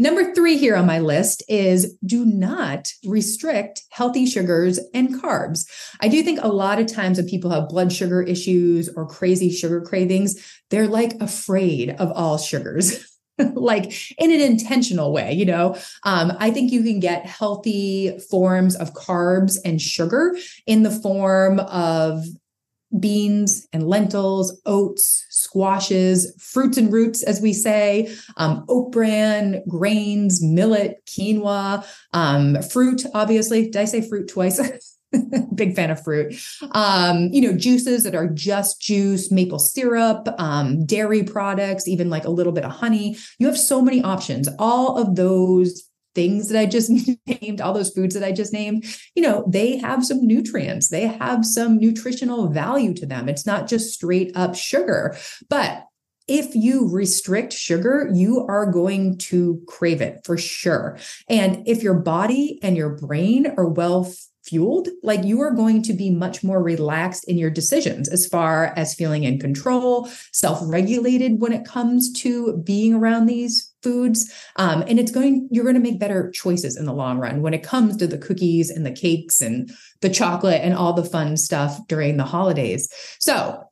Number 0.00 0.32
three 0.32 0.56
here 0.56 0.76
on 0.76 0.86
my 0.86 1.00
list 1.00 1.42
is 1.48 1.96
do 2.04 2.24
not 2.24 2.92
restrict 3.04 3.82
healthy 3.90 4.26
sugars 4.26 4.78
and 4.94 5.20
carbs. 5.20 5.68
I 6.00 6.06
do 6.06 6.22
think 6.22 6.38
a 6.40 6.48
lot 6.48 6.78
of 6.78 6.86
times 6.86 7.18
when 7.18 7.26
people 7.26 7.50
have 7.50 7.68
blood 7.68 7.92
sugar 7.92 8.22
issues 8.22 8.88
or 8.88 9.06
crazy 9.06 9.50
sugar 9.50 9.80
cravings, 9.80 10.60
they're 10.70 10.86
like 10.86 11.20
afraid 11.20 11.90
of 11.90 12.12
all 12.12 12.38
sugars. 12.38 13.04
like 13.54 13.92
in 14.18 14.32
an 14.32 14.40
intentional 14.40 15.12
way 15.12 15.32
you 15.32 15.44
know 15.44 15.76
um, 16.02 16.32
i 16.40 16.50
think 16.50 16.72
you 16.72 16.82
can 16.82 16.98
get 16.98 17.24
healthy 17.24 18.18
forms 18.28 18.74
of 18.74 18.94
carbs 18.94 19.56
and 19.64 19.80
sugar 19.80 20.36
in 20.66 20.82
the 20.82 20.90
form 20.90 21.60
of 21.60 22.24
beans 22.98 23.66
and 23.72 23.86
lentils, 23.86 24.60
oats, 24.66 25.26
squashes, 25.30 26.32
fruits 26.40 26.76
and 26.76 26.92
roots, 26.92 27.22
as 27.22 27.40
we 27.40 27.52
say, 27.52 28.14
um, 28.36 28.64
oat 28.68 28.92
bran, 28.92 29.62
grains, 29.68 30.42
millet, 30.42 30.96
quinoa, 31.06 31.84
um, 32.12 32.60
fruit, 32.62 33.04
obviously. 33.14 33.64
Did 33.64 33.76
I 33.76 33.84
say 33.84 34.06
fruit 34.06 34.28
twice? 34.28 34.60
Big 35.54 35.74
fan 35.74 35.90
of 35.90 36.02
fruit. 36.02 36.34
Um, 36.72 37.28
you 37.32 37.40
know, 37.40 37.56
juices 37.56 38.04
that 38.04 38.14
are 38.14 38.28
just 38.28 38.80
juice, 38.80 39.30
maple 39.30 39.58
syrup, 39.58 40.28
um, 40.38 40.84
dairy 40.84 41.22
products, 41.22 41.88
even 41.88 42.10
like 42.10 42.24
a 42.24 42.30
little 42.30 42.52
bit 42.52 42.64
of 42.64 42.72
honey. 42.72 43.16
You 43.38 43.46
have 43.46 43.58
so 43.58 43.80
many 43.80 44.02
options. 44.02 44.48
All 44.58 44.98
of 44.98 45.16
those 45.16 45.87
things 46.18 46.48
that 46.48 46.58
I 46.58 46.66
just 46.66 46.90
named, 47.26 47.60
all 47.60 47.72
those 47.72 47.90
foods 47.90 48.14
that 48.14 48.24
I 48.24 48.32
just 48.32 48.52
named, 48.52 48.84
you 49.14 49.22
know, 49.22 49.44
they 49.46 49.78
have 49.78 50.04
some 50.04 50.26
nutrients, 50.26 50.88
they 50.88 51.06
have 51.06 51.46
some 51.46 51.78
nutritional 51.78 52.48
value 52.48 52.92
to 52.94 53.06
them. 53.06 53.28
It's 53.28 53.46
not 53.46 53.68
just 53.68 53.94
straight 53.94 54.32
up 54.34 54.56
sugar. 54.56 55.16
But 55.48 55.84
if 56.26 56.56
you 56.56 56.90
restrict 56.90 57.52
sugar, 57.52 58.10
you 58.12 58.44
are 58.48 58.70
going 58.70 59.16
to 59.18 59.62
crave 59.68 60.00
it 60.00 60.20
for 60.24 60.36
sure. 60.36 60.98
And 61.28 61.66
if 61.68 61.84
your 61.84 61.94
body 61.94 62.58
and 62.64 62.76
your 62.76 62.96
brain 62.96 63.54
are 63.56 63.68
well 63.68 64.12
fueled, 64.44 64.88
like 65.04 65.24
you 65.24 65.40
are 65.40 65.52
going 65.52 65.82
to 65.82 65.92
be 65.92 66.10
much 66.10 66.42
more 66.42 66.60
relaxed 66.60 67.28
in 67.28 67.38
your 67.38 67.50
decisions 67.50 68.08
as 68.08 68.26
far 68.26 68.72
as 68.76 68.94
feeling 68.94 69.22
in 69.22 69.38
control, 69.38 70.10
self 70.32 70.58
regulated 70.62 71.40
when 71.40 71.52
it 71.52 71.64
comes 71.64 72.12
to 72.22 72.56
being 72.64 72.94
around 72.94 73.26
these 73.26 73.67
foods. 73.82 74.32
Um, 74.56 74.82
and 74.86 74.98
it's 74.98 75.10
going, 75.10 75.48
you're 75.50 75.64
going 75.64 75.74
to 75.74 75.80
make 75.80 76.00
better 76.00 76.30
choices 76.30 76.76
in 76.76 76.84
the 76.84 76.92
long 76.92 77.18
run 77.18 77.42
when 77.42 77.54
it 77.54 77.62
comes 77.62 77.96
to 77.96 78.06
the 78.06 78.18
cookies 78.18 78.70
and 78.70 78.84
the 78.84 78.92
cakes 78.92 79.40
and 79.40 79.70
the 80.00 80.10
chocolate 80.10 80.60
and 80.62 80.74
all 80.74 80.92
the 80.92 81.04
fun 81.04 81.36
stuff 81.36 81.78
during 81.88 82.16
the 82.16 82.24
holidays. 82.24 82.88
So, 83.18 83.64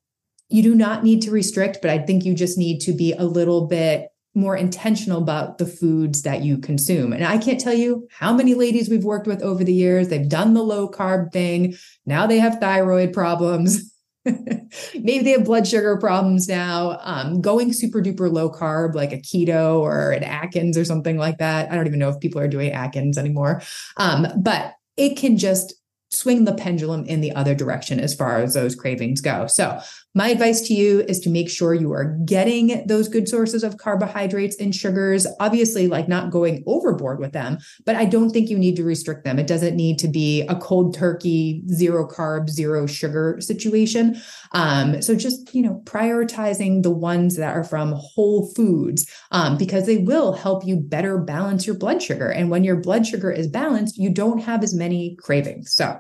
you 0.48 0.62
do 0.62 0.74
not 0.74 1.02
need 1.02 1.22
to 1.22 1.32
restrict, 1.32 1.78
but 1.82 1.90
I 1.90 1.98
think 1.98 2.24
you 2.24 2.32
just 2.32 2.56
need 2.56 2.78
to 2.82 2.92
be 2.92 3.12
a 3.12 3.24
little 3.24 3.66
bit 3.66 4.10
more 4.36 4.56
intentional 4.56 5.22
about 5.22 5.58
the 5.58 5.66
foods 5.66 6.22
that 6.22 6.42
you 6.42 6.58
consume. 6.58 7.12
And 7.12 7.24
I 7.24 7.38
can't 7.38 7.58
tell 7.58 7.74
you 7.74 8.06
how 8.10 8.34
many 8.34 8.54
ladies 8.54 8.88
we've 8.88 9.04
worked 9.04 9.26
with 9.26 9.42
over 9.42 9.64
the 9.64 9.72
years. 9.72 10.08
They've 10.08 10.28
done 10.28 10.54
the 10.54 10.62
low 10.62 10.88
carb 10.88 11.32
thing. 11.32 11.74
Now 12.04 12.26
they 12.26 12.38
have 12.38 12.60
thyroid 12.60 13.12
problems. 13.12 13.92
Maybe 14.94 15.24
they 15.24 15.30
have 15.30 15.44
blood 15.44 15.66
sugar 15.66 15.96
problems 15.96 16.48
now. 16.48 16.98
Um, 17.02 17.40
going 17.40 17.72
super 17.72 18.02
duper 18.02 18.30
low 18.30 18.50
carb, 18.50 18.94
like 18.94 19.12
a 19.12 19.18
keto 19.18 19.80
or 19.80 20.10
an 20.10 20.24
Atkins 20.24 20.76
or 20.76 20.84
something 20.84 21.16
like 21.16 21.38
that. 21.38 21.70
I 21.70 21.76
don't 21.76 21.86
even 21.86 21.98
know 21.98 22.08
if 22.08 22.20
people 22.20 22.40
are 22.40 22.48
doing 22.48 22.72
Atkins 22.72 23.18
anymore. 23.18 23.62
Um, 23.96 24.26
but 24.36 24.74
it 24.96 25.16
can 25.16 25.38
just 25.38 25.74
swing 26.10 26.44
the 26.44 26.54
pendulum 26.54 27.04
in 27.04 27.20
the 27.20 27.32
other 27.32 27.54
direction 27.54 28.00
as 28.00 28.14
far 28.14 28.38
as 28.38 28.54
those 28.54 28.74
cravings 28.74 29.20
go. 29.20 29.46
So, 29.46 29.80
my 30.16 30.28
advice 30.28 30.62
to 30.62 30.72
you 30.72 31.00
is 31.00 31.20
to 31.20 31.28
make 31.28 31.50
sure 31.50 31.74
you 31.74 31.92
are 31.92 32.16
getting 32.24 32.86
those 32.86 33.06
good 33.06 33.28
sources 33.28 33.62
of 33.62 33.76
carbohydrates 33.76 34.56
and 34.56 34.74
sugars. 34.74 35.26
Obviously, 35.40 35.88
like 35.88 36.08
not 36.08 36.30
going 36.30 36.64
overboard 36.66 37.20
with 37.20 37.32
them, 37.32 37.58
but 37.84 37.96
I 37.96 38.06
don't 38.06 38.30
think 38.30 38.48
you 38.48 38.56
need 38.58 38.76
to 38.76 38.82
restrict 38.82 39.24
them. 39.24 39.38
It 39.38 39.46
doesn't 39.46 39.76
need 39.76 39.98
to 39.98 40.08
be 40.08 40.40
a 40.48 40.56
cold 40.56 40.94
turkey, 40.94 41.62
zero 41.68 42.08
carb, 42.08 42.48
zero 42.48 42.86
sugar 42.86 43.36
situation. 43.40 44.18
Um, 44.52 45.02
so, 45.02 45.14
just, 45.14 45.54
you 45.54 45.60
know, 45.60 45.82
prioritizing 45.84 46.82
the 46.82 46.90
ones 46.90 47.36
that 47.36 47.54
are 47.54 47.64
from 47.64 47.92
whole 47.94 48.50
foods 48.54 49.06
um, 49.32 49.58
because 49.58 49.84
they 49.84 49.98
will 49.98 50.32
help 50.32 50.66
you 50.66 50.78
better 50.78 51.18
balance 51.18 51.66
your 51.66 51.76
blood 51.76 52.02
sugar. 52.02 52.30
And 52.30 52.48
when 52.48 52.64
your 52.64 52.76
blood 52.76 53.06
sugar 53.06 53.30
is 53.30 53.48
balanced, 53.48 53.98
you 53.98 54.08
don't 54.08 54.38
have 54.38 54.62
as 54.62 54.72
many 54.72 55.14
cravings. 55.16 55.74
So, 55.74 55.98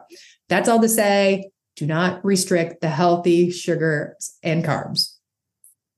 that's 0.48 0.70
all 0.70 0.80
to 0.80 0.88
say 0.88 1.50
do 1.76 1.86
not 1.86 2.24
restrict 2.24 2.80
the 2.80 2.88
healthy 2.88 3.50
sugars 3.50 4.36
and 4.42 4.64
carbs 4.64 5.15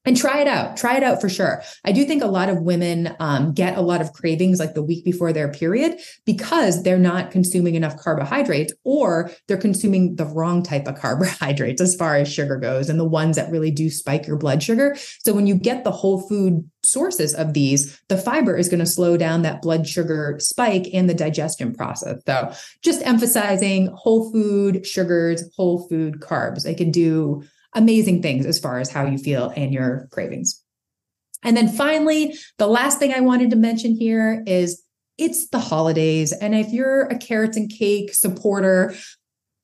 and 0.08 0.16
try 0.16 0.40
it 0.40 0.48
out 0.48 0.74
try 0.78 0.96
it 0.96 1.02
out 1.02 1.20
for 1.20 1.28
sure. 1.28 1.62
I 1.84 1.92
do 1.92 2.04
think 2.06 2.22
a 2.22 2.26
lot 2.26 2.48
of 2.48 2.62
women 2.62 3.14
um, 3.20 3.52
get 3.52 3.76
a 3.76 3.82
lot 3.82 4.00
of 4.00 4.14
cravings 4.14 4.58
like 4.58 4.72
the 4.72 4.82
week 4.82 5.04
before 5.04 5.34
their 5.34 5.52
period 5.52 5.98
because 6.24 6.82
they're 6.82 6.98
not 6.98 7.30
consuming 7.30 7.74
enough 7.74 7.98
carbohydrates 7.98 8.72
or 8.84 9.30
they're 9.46 9.58
consuming 9.58 10.16
the 10.16 10.24
wrong 10.24 10.62
type 10.62 10.86
of 10.86 10.94
carbohydrates 11.00 11.82
as 11.82 11.94
far 11.94 12.16
as 12.16 12.32
sugar 12.32 12.56
goes 12.56 12.88
and 12.88 12.98
the 12.98 13.04
ones 13.04 13.36
that 13.36 13.50
really 13.50 13.70
do 13.70 13.90
spike 13.90 14.26
your 14.26 14.38
blood 14.38 14.62
sugar. 14.62 14.96
So 15.20 15.34
when 15.34 15.46
you 15.46 15.54
get 15.54 15.84
the 15.84 15.92
whole 15.92 16.26
food 16.26 16.68
sources 16.82 17.34
of 17.34 17.52
these 17.52 18.00
the 18.08 18.16
fiber 18.16 18.56
is 18.56 18.70
going 18.70 18.78
to 18.78 18.86
slow 18.86 19.18
down 19.18 19.42
that 19.42 19.60
blood 19.60 19.86
sugar 19.86 20.36
spike 20.38 20.86
and 20.94 21.10
the 21.10 21.14
digestion 21.14 21.74
process. 21.74 22.22
So 22.26 22.54
just 22.82 23.02
emphasizing 23.06 23.88
whole 23.88 24.32
food 24.32 24.86
sugars 24.86 25.44
whole 25.54 25.86
food 25.86 26.20
carbs. 26.20 26.66
I 26.66 26.72
can 26.72 26.90
do 26.90 27.42
amazing 27.78 28.20
things 28.20 28.44
as 28.44 28.58
far 28.58 28.78
as 28.78 28.90
how 28.90 29.06
you 29.06 29.16
feel 29.16 29.52
and 29.56 29.72
your 29.72 30.08
cravings. 30.12 30.62
And 31.42 31.56
then 31.56 31.68
finally, 31.68 32.34
the 32.58 32.66
last 32.66 32.98
thing 32.98 33.14
I 33.14 33.20
wanted 33.20 33.50
to 33.50 33.56
mention 33.56 33.94
here 33.94 34.42
is 34.46 34.82
it's 35.16 35.48
the 35.48 35.60
holidays. 35.60 36.32
And 36.32 36.54
if 36.54 36.72
you're 36.72 37.02
a 37.02 37.16
carrots 37.16 37.56
and 37.56 37.70
cake 37.70 38.12
supporter, 38.12 38.94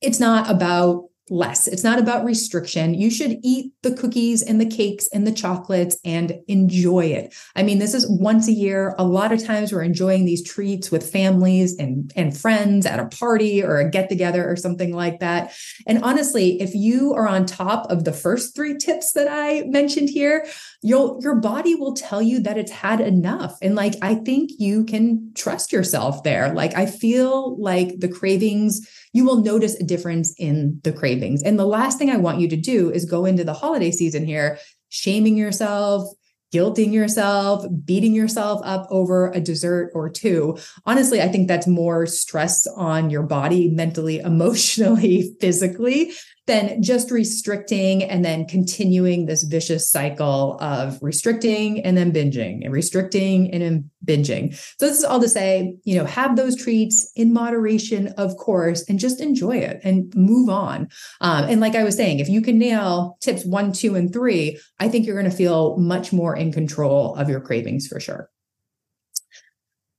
it's 0.01 0.19
not 0.19 0.49
about 0.49 1.09
less. 1.29 1.67
It's 1.67 1.83
not 1.83 1.97
about 1.97 2.23
restriction. 2.23 2.93
You 2.93 3.09
should 3.09 3.37
eat 3.41 3.71
the 3.81 3.93
cookies 3.93 4.43
and 4.43 4.61
the 4.61 4.65
cakes 4.65 5.07
and 5.11 5.25
the 5.25 5.31
chocolates 5.31 5.97
and 6.05 6.39
enjoy 6.47 7.05
it. 7.05 7.33
I 7.55 7.63
mean, 7.63 7.79
this 7.79 7.95
is 7.95 8.05
once 8.07 8.47
a 8.47 8.51
year. 8.51 8.93
A 8.99 9.03
lot 9.03 9.31
of 9.31 9.43
times 9.43 9.71
we're 9.71 9.81
enjoying 9.81 10.25
these 10.25 10.47
treats 10.47 10.91
with 10.91 11.09
families 11.09 11.77
and, 11.77 12.13
and 12.15 12.37
friends 12.37 12.85
at 12.85 12.99
a 12.99 13.07
party 13.07 13.63
or 13.63 13.77
a 13.77 13.89
get 13.89 14.07
together 14.07 14.47
or 14.47 14.55
something 14.55 14.93
like 14.93 15.19
that. 15.19 15.53
And 15.87 16.03
honestly, 16.03 16.61
if 16.61 16.75
you 16.75 17.13
are 17.13 17.27
on 17.27 17.45
top 17.45 17.89
of 17.91 18.03
the 18.03 18.13
first 18.13 18.55
three 18.55 18.77
tips 18.77 19.13
that 19.13 19.27
I 19.27 19.63
mentioned 19.67 20.09
here, 20.09 20.45
you'll, 20.83 21.19
your 21.21 21.35
body 21.35 21.73
will 21.73 21.95
tell 21.95 22.21
you 22.21 22.39
that 22.41 22.57
it's 22.57 22.71
had 22.71 23.01
enough. 23.01 23.57
And 23.63 23.73
like, 23.73 23.95
I 24.01 24.15
think 24.15 24.51
you 24.59 24.83
can 24.85 25.31
trust 25.33 25.71
yourself 25.71 26.21
there. 26.23 26.53
Like, 26.53 26.75
I 26.75 26.85
feel 26.85 27.59
like 27.59 27.99
the 27.99 28.09
cravings, 28.09 28.87
you 29.11 29.25
will 29.25 29.41
notice 29.41 29.75
a 29.79 29.83
difference 29.83 30.35
in 30.37 30.81
the 30.83 30.91
cravings. 31.15 31.43
And 31.43 31.57
the 31.57 31.65
last 31.65 31.97
thing 31.97 32.09
I 32.09 32.17
want 32.17 32.39
you 32.39 32.47
to 32.49 32.55
do 32.55 32.91
is 32.91 33.05
go 33.05 33.25
into 33.25 33.43
the 33.43 33.53
holiday 33.53 33.91
season 33.91 34.25
here 34.25 34.59
shaming 34.89 35.35
yourself, 35.35 36.07
guilting 36.53 36.93
yourself, 36.93 37.65
beating 37.83 38.13
yourself 38.13 38.61
up 38.63 38.87
over 38.89 39.29
a 39.31 39.41
dessert 39.41 39.91
or 39.93 40.09
two. 40.09 40.57
Honestly, 40.85 41.21
I 41.21 41.27
think 41.27 41.47
that's 41.47 41.67
more 41.67 42.05
stress 42.05 42.65
on 42.77 43.09
your 43.09 43.23
body, 43.23 43.69
mentally, 43.69 44.19
emotionally, 44.31 45.35
physically, 45.41 46.13
than 46.47 46.81
just 46.81 47.09
restricting 47.09 48.03
and 48.03 48.23
then 48.23 48.45
continuing 48.45 49.25
this 49.25 49.43
vicious 49.43 49.89
cycle 49.89 50.57
of 50.61 50.99
restricting 51.01 51.81
and 51.81 51.97
then 51.97 52.11
binging 52.11 52.63
and 52.63 52.71
restricting 52.71 53.51
and 53.51 53.61
then 53.61 53.89
binging. 54.05 54.55
So 54.79 54.87
this 54.87 54.99
is 54.99 55.03
all 55.03 55.19
to 55.19 55.29
say, 55.29 55.75
you 55.83 55.97
know, 55.97 56.05
have 56.05 56.35
those 56.35 56.55
treats 56.55 57.11
in 57.15 57.33
moderation, 57.33 58.09
of 58.17 58.37
course, 58.37 58.87
and 58.87 58.99
just 58.99 59.19
enjoy 59.19 59.57
it 59.57 59.79
and 59.83 60.13
move 60.15 60.49
on. 60.49 60.87
Um, 61.21 61.45
and 61.45 61.61
like 61.61 61.75
I 61.75 61.83
was 61.83 61.95
saying, 61.95 62.19
if 62.19 62.29
you 62.29 62.41
can 62.41 62.59
nail 62.59 63.17
tips 63.21 63.45
one, 63.45 63.71
two, 63.71 63.95
and 63.95 64.13
three, 64.13 64.59
I 64.79 64.87
think 64.87 65.05
you're 65.07 65.19
going 65.19 65.31
to 65.31 65.35
feel 65.35 65.77
much 65.77 66.13
more 66.13 66.35
in 66.35 66.51
control 66.51 67.15
of 67.15 67.29
your 67.29 67.41
cravings 67.41 67.87
for 67.87 67.99
sure. 67.99 68.29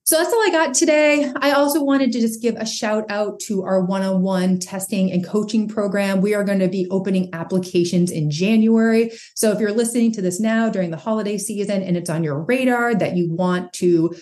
So 0.06 0.16
that's 0.16 0.32
all 0.32 0.40
I 0.46 0.50
got 0.50 0.72
today. 0.72 1.32
I 1.40 1.50
also 1.50 1.82
wanted 1.82 2.12
to 2.12 2.20
just 2.20 2.40
give 2.40 2.54
a 2.54 2.64
shout 2.64 3.06
out 3.10 3.40
to 3.40 3.64
our 3.64 3.84
one 3.84 4.04
on 4.04 4.22
one 4.22 4.60
testing 4.60 5.10
and 5.10 5.26
coaching 5.26 5.66
program. 5.66 6.20
We 6.20 6.32
are 6.32 6.44
going 6.44 6.60
to 6.60 6.68
be 6.68 6.86
opening 6.92 7.28
applications 7.32 8.12
in 8.12 8.30
January. 8.30 9.10
So 9.34 9.50
if 9.50 9.58
you're 9.58 9.72
listening 9.72 10.12
to 10.12 10.22
this 10.22 10.38
now 10.38 10.70
during 10.70 10.92
the 10.92 10.96
holiday 10.96 11.38
season 11.38 11.82
and 11.82 11.96
it's 11.96 12.08
on 12.08 12.22
your 12.22 12.40
radar 12.44 12.94
that 12.94 13.16
you 13.16 13.32
want 13.32 13.72
to 13.74 14.14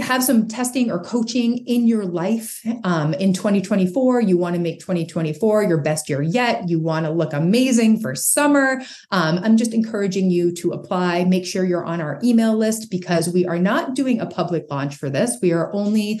have 0.00 0.24
some 0.24 0.48
testing 0.48 0.90
or 0.90 0.98
coaching 0.98 1.58
in 1.58 1.86
your 1.86 2.04
life 2.04 2.60
um, 2.82 3.14
in 3.14 3.32
2024. 3.32 4.20
You 4.20 4.36
want 4.36 4.56
to 4.56 4.60
make 4.60 4.80
2024 4.80 5.62
your 5.62 5.78
best 5.78 6.08
year 6.08 6.20
yet. 6.20 6.68
You 6.68 6.80
want 6.80 7.06
to 7.06 7.12
look 7.12 7.32
amazing 7.32 8.00
for 8.00 8.16
summer. 8.16 8.82
Um, 9.12 9.38
I'm 9.38 9.56
just 9.56 9.72
encouraging 9.72 10.30
you 10.30 10.52
to 10.56 10.72
apply. 10.72 11.24
Make 11.24 11.46
sure 11.46 11.64
you're 11.64 11.84
on 11.84 12.00
our 12.00 12.18
email 12.24 12.56
list 12.56 12.90
because 12.90 13.28
we 13.28 13.46
are 13.46 13.58
not 13.58 13.94
doing 13.94 14.20
a 14.20 14.26
public 14.26 14.66
launch 14.68 14.96
for 14.96 15.08
this. 15.08 15.38
We 15.40 15.52
are 15.52 15.72
only 15.72 16.20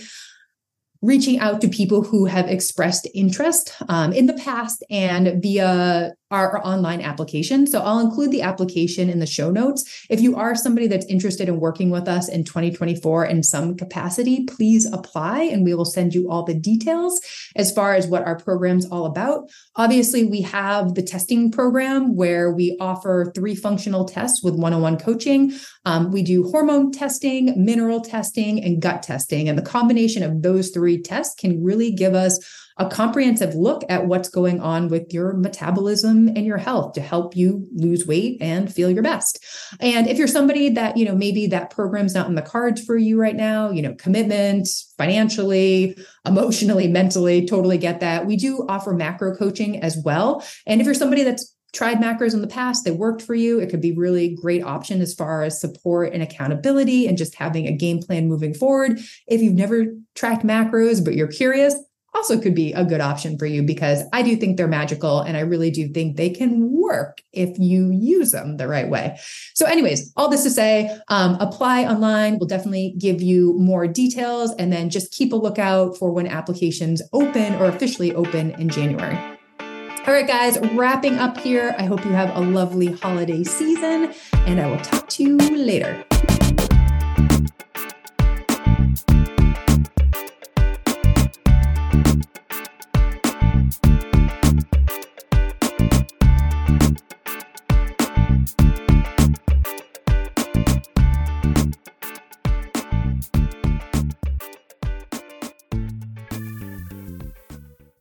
reaching 1.02 1.38
out 1.38 1.60
to 1.60 1.68
people 1.68 2.02
who 2.02 2.26
have 2.26 2.48
expressed 2.48 3.08
interest 3.14 3.72
um, 3.88 4.12
in 4.12 4.26
the 4.26 4.34
past 4.34 4.84
and 4.90 5.40
via 5.42 6.12
our, 6.30 6.58
online 6.66 7.00
application. 7.00 7.66
So 7.66 7.80
I'll 7.80 8.00
include 8.00 8.32
the 8.32 8.42
application 8.42 9.08
in 9.08 9.18
the 9.18 9.26
show 9.26 9.50
notes. 9.50 10.06
If 10.10 10.20
you 10.20 10.36
are 10.36 10.54
somebody 10.54 10.86
that's 10.86 11.06
interested 11.06 11.48
in 11.48 11.60
working 11.60 11.90
with 11.90 12.08
us 12.08 12.28
in 12.28 12.44
2024 12.44 13.26
in 13.26 13.42
some 13.42 13.76
capacity, 13.76 14.44
please 14.44 14.86
apply 14.86 15.42
and 15.42 15.64
we 15.64 15.74
will 15.74 15.84
send 15.84 16.14
you 16.14 16.30
all 16.30 16.42
the 16.42 16.54
details 16.54 17.20
as 17.56 17.72
far 17.72 17.94
as 17.94 18.06
what 18.06 18.24
our 18.24 18.36
program's 18.36 18.86
all 18.86 19.06
about. 19.06 19.48
Obviously, 19.76 20.24
we 20.24 20.42
have 20.42 20.94
the 20.94 21.02
testing 21.02 21.50
program 21.50 22.16
where 22.16 22.50
we 22.50 22.76
offer 22.80 23.30
three 23.34 23.54
functional 23.54 24.04
tests 24.04 24.42
with 24.42 24.54
one 24.54 24.72
on 24.72 24.82
one 24.82 24.98
coaching. 24.98 25.52
Um, 25.84 26.10
we 26.10 26.22
do 26.22 26.44
hormone 26.44 26.92
testing, 26.92 27.64
mineral 27.64 28.00
testing, 28.00 28.62
and 28.62 28.82
gut 28.82 29.02
testing. 29.02 29.48
And 29.48 29.56
the 29.56 29.62
combination 29.62 30.22
of 30.22 30.42
those 30.42 30.70
three 30.70 31.00
tests 31.00 31.34
can 31.34 31.62
really 31.62 31.92
give 31.92 32.14
us 32.14 32.38
a 32.78 32.88
comprehensive 32.88 33.54
look 33.54 33.82
at 33.88 34.06
what's 34.06 34.28
going 34.28 34.60
on 34.60 34.88
with 34.88 35.12
your 35.12 35.32
metabolism 35.34 36.28
and 36.28 36.46
your 36.46 36.58
health 36.58 36.92
to 36.92 37.00
help 37.00 37.36
you 37.36 37.66
lose 37.74 38.06
weight 38.06 38.38
and 38.40 38.72
feel 38.72 38.90
your 38.90 39.02
best. 39.02 39.44
And 39.80 40.06
if 40.06 40.16
you're 40.16 40.28
somebody 40.28 40.68
that, 40.70 40.96
you 40.96 41.04
know, 41.04 41.14
maybe 41.14 41.48
that 41.48 41.70
program's 41.70 42.14
not 42.14 42.28
in 42.28 42.36
the 42.36 42.42
cards 42.42 42.84
for 42.84 42.96
you 42.96 43.20
right 43.20 43.36
now, 43.36 43.70
you 43.70 43.82
know, 43.82 43.94
commitment, 43.94 44.68
financially, 44.96 45.98
emotionally, 46.24 46.86
mentally, 46.86 47.46
totally 47.46 47.78
get 47.78 48.00
that. 48.00 48.26
We 48.26 48.36
do 48.36 48.64
offer 48.68 48.92
macro 48.92 49.34
coaching 49.34 49.82
as 49.82 50.00
well. 50.04 50.44
And 50.66 50.80
if 50.80 50.84
you're 50.84 50.94
somebody 50.94 51.24
that's 51.24 51.54
tried 51.72 51.98
macros 51.98 52.32
in 52.32 52.40
the 52.40 52.46
past, 52.46 52.84
they 52.84 52.90
worked 52.90 53.20
for 53.20 53.34
you, 53.34 53.58
it 53.58 53.68
could 53.68 53.80
be 53.80 53.92
really 53.92 54.34
great 54.34 54.62
option 54.62 55.02
as 55.02 55.14
far 55.14 55.42
as 55.42 55.60
support 55.60 56.12
and 56.14 56.22
accountability 56.22 57.06
and 57.06 57.18
just 57.18 57.34
having 57.34 57.66
a 57.66 57.76
game 57.76 58.00
plan 58.00 58.26
moving 58.26 58.54
forward. 58.54 58.98
If 59.26 59.42
you've 59.42 59.54
never 59.54 59.84
tracked 60.14 60.46
macros, 60.46 61.04
but 61.04 61.14
you're 61.14 61.28
curious, 61.28 61.74
also 62.18 62.40
could 62.40 62.54
be 62.54 62.72
a 62.72 62.84
good 62.84 63.00
option 63.00 63.38
for 63.38 63.46
you 63.46 63.62
because 63.62 64.02
I 64.12 64.22
do 64.22 64.36
think 64.36 64.56
they're 64.56 64.66
magical 64.66 65.20
and 65.20 65.36
I 65.36 65.40
really 65.40 65.70
do 65.70 65.88
think 65.88 66.16
they 66.16 66.30
can 66.30 66.72
work 66.72 67.22
if 67.32 67.56
you 67.58 67.92
use 67.92 68.32
them 68.32 68.56
the 68.56 68.66
right 68.66 68.90
way. 68.90 69.16
So, 69.54 69.66
anyways, 69.66 70.12
all 70.16 70.28
this 70.28 70.42
to 70.42 70.50
say, 70.50 70.98
um, 71.08 71.36
apply 71.40 71.84
online. 71.84 72.38
We'll 72.38 72.48
definitely 72.48 72.96
give 72.98 73.22
you 73.22 73.54
more 73.56 73.86
details 73.86 74.52
and 74.58 74.72
then 74.72 74.90
just 74.90 75.12
keep 75.12 75.32
a 75.32 75.36
lookout 75.36 75.96
for 75.96 76.10
when 76.10 76.26
applications 76.26 77.00
open 77.12 77.54
or 77.54 77.66
officially 77.66 78.12
open 78.14 78.50
in 78.52 78.68
January. 78.68 79.16
All 79.60 80.14
right, 80.14 80.26
guys, 80.26 80.58
wrapping 80.72 81.18
up 81.18 81.38
here. 81.38 81.76
I 81.78 81.84
hope 81.84 82.04
you 82.04 82.12
have 82.12 82.34
a 82.36 82.40
lovely 82.40 82.92
holiday 82.92 83.44
season, 83.44 84.12
and 84.32 84.60
I 84.60 84.66
will 84.66 84.80
talk 84.80 85.08
to 85.10 85.22
you 85.22 85.36
later. 85.36 86.04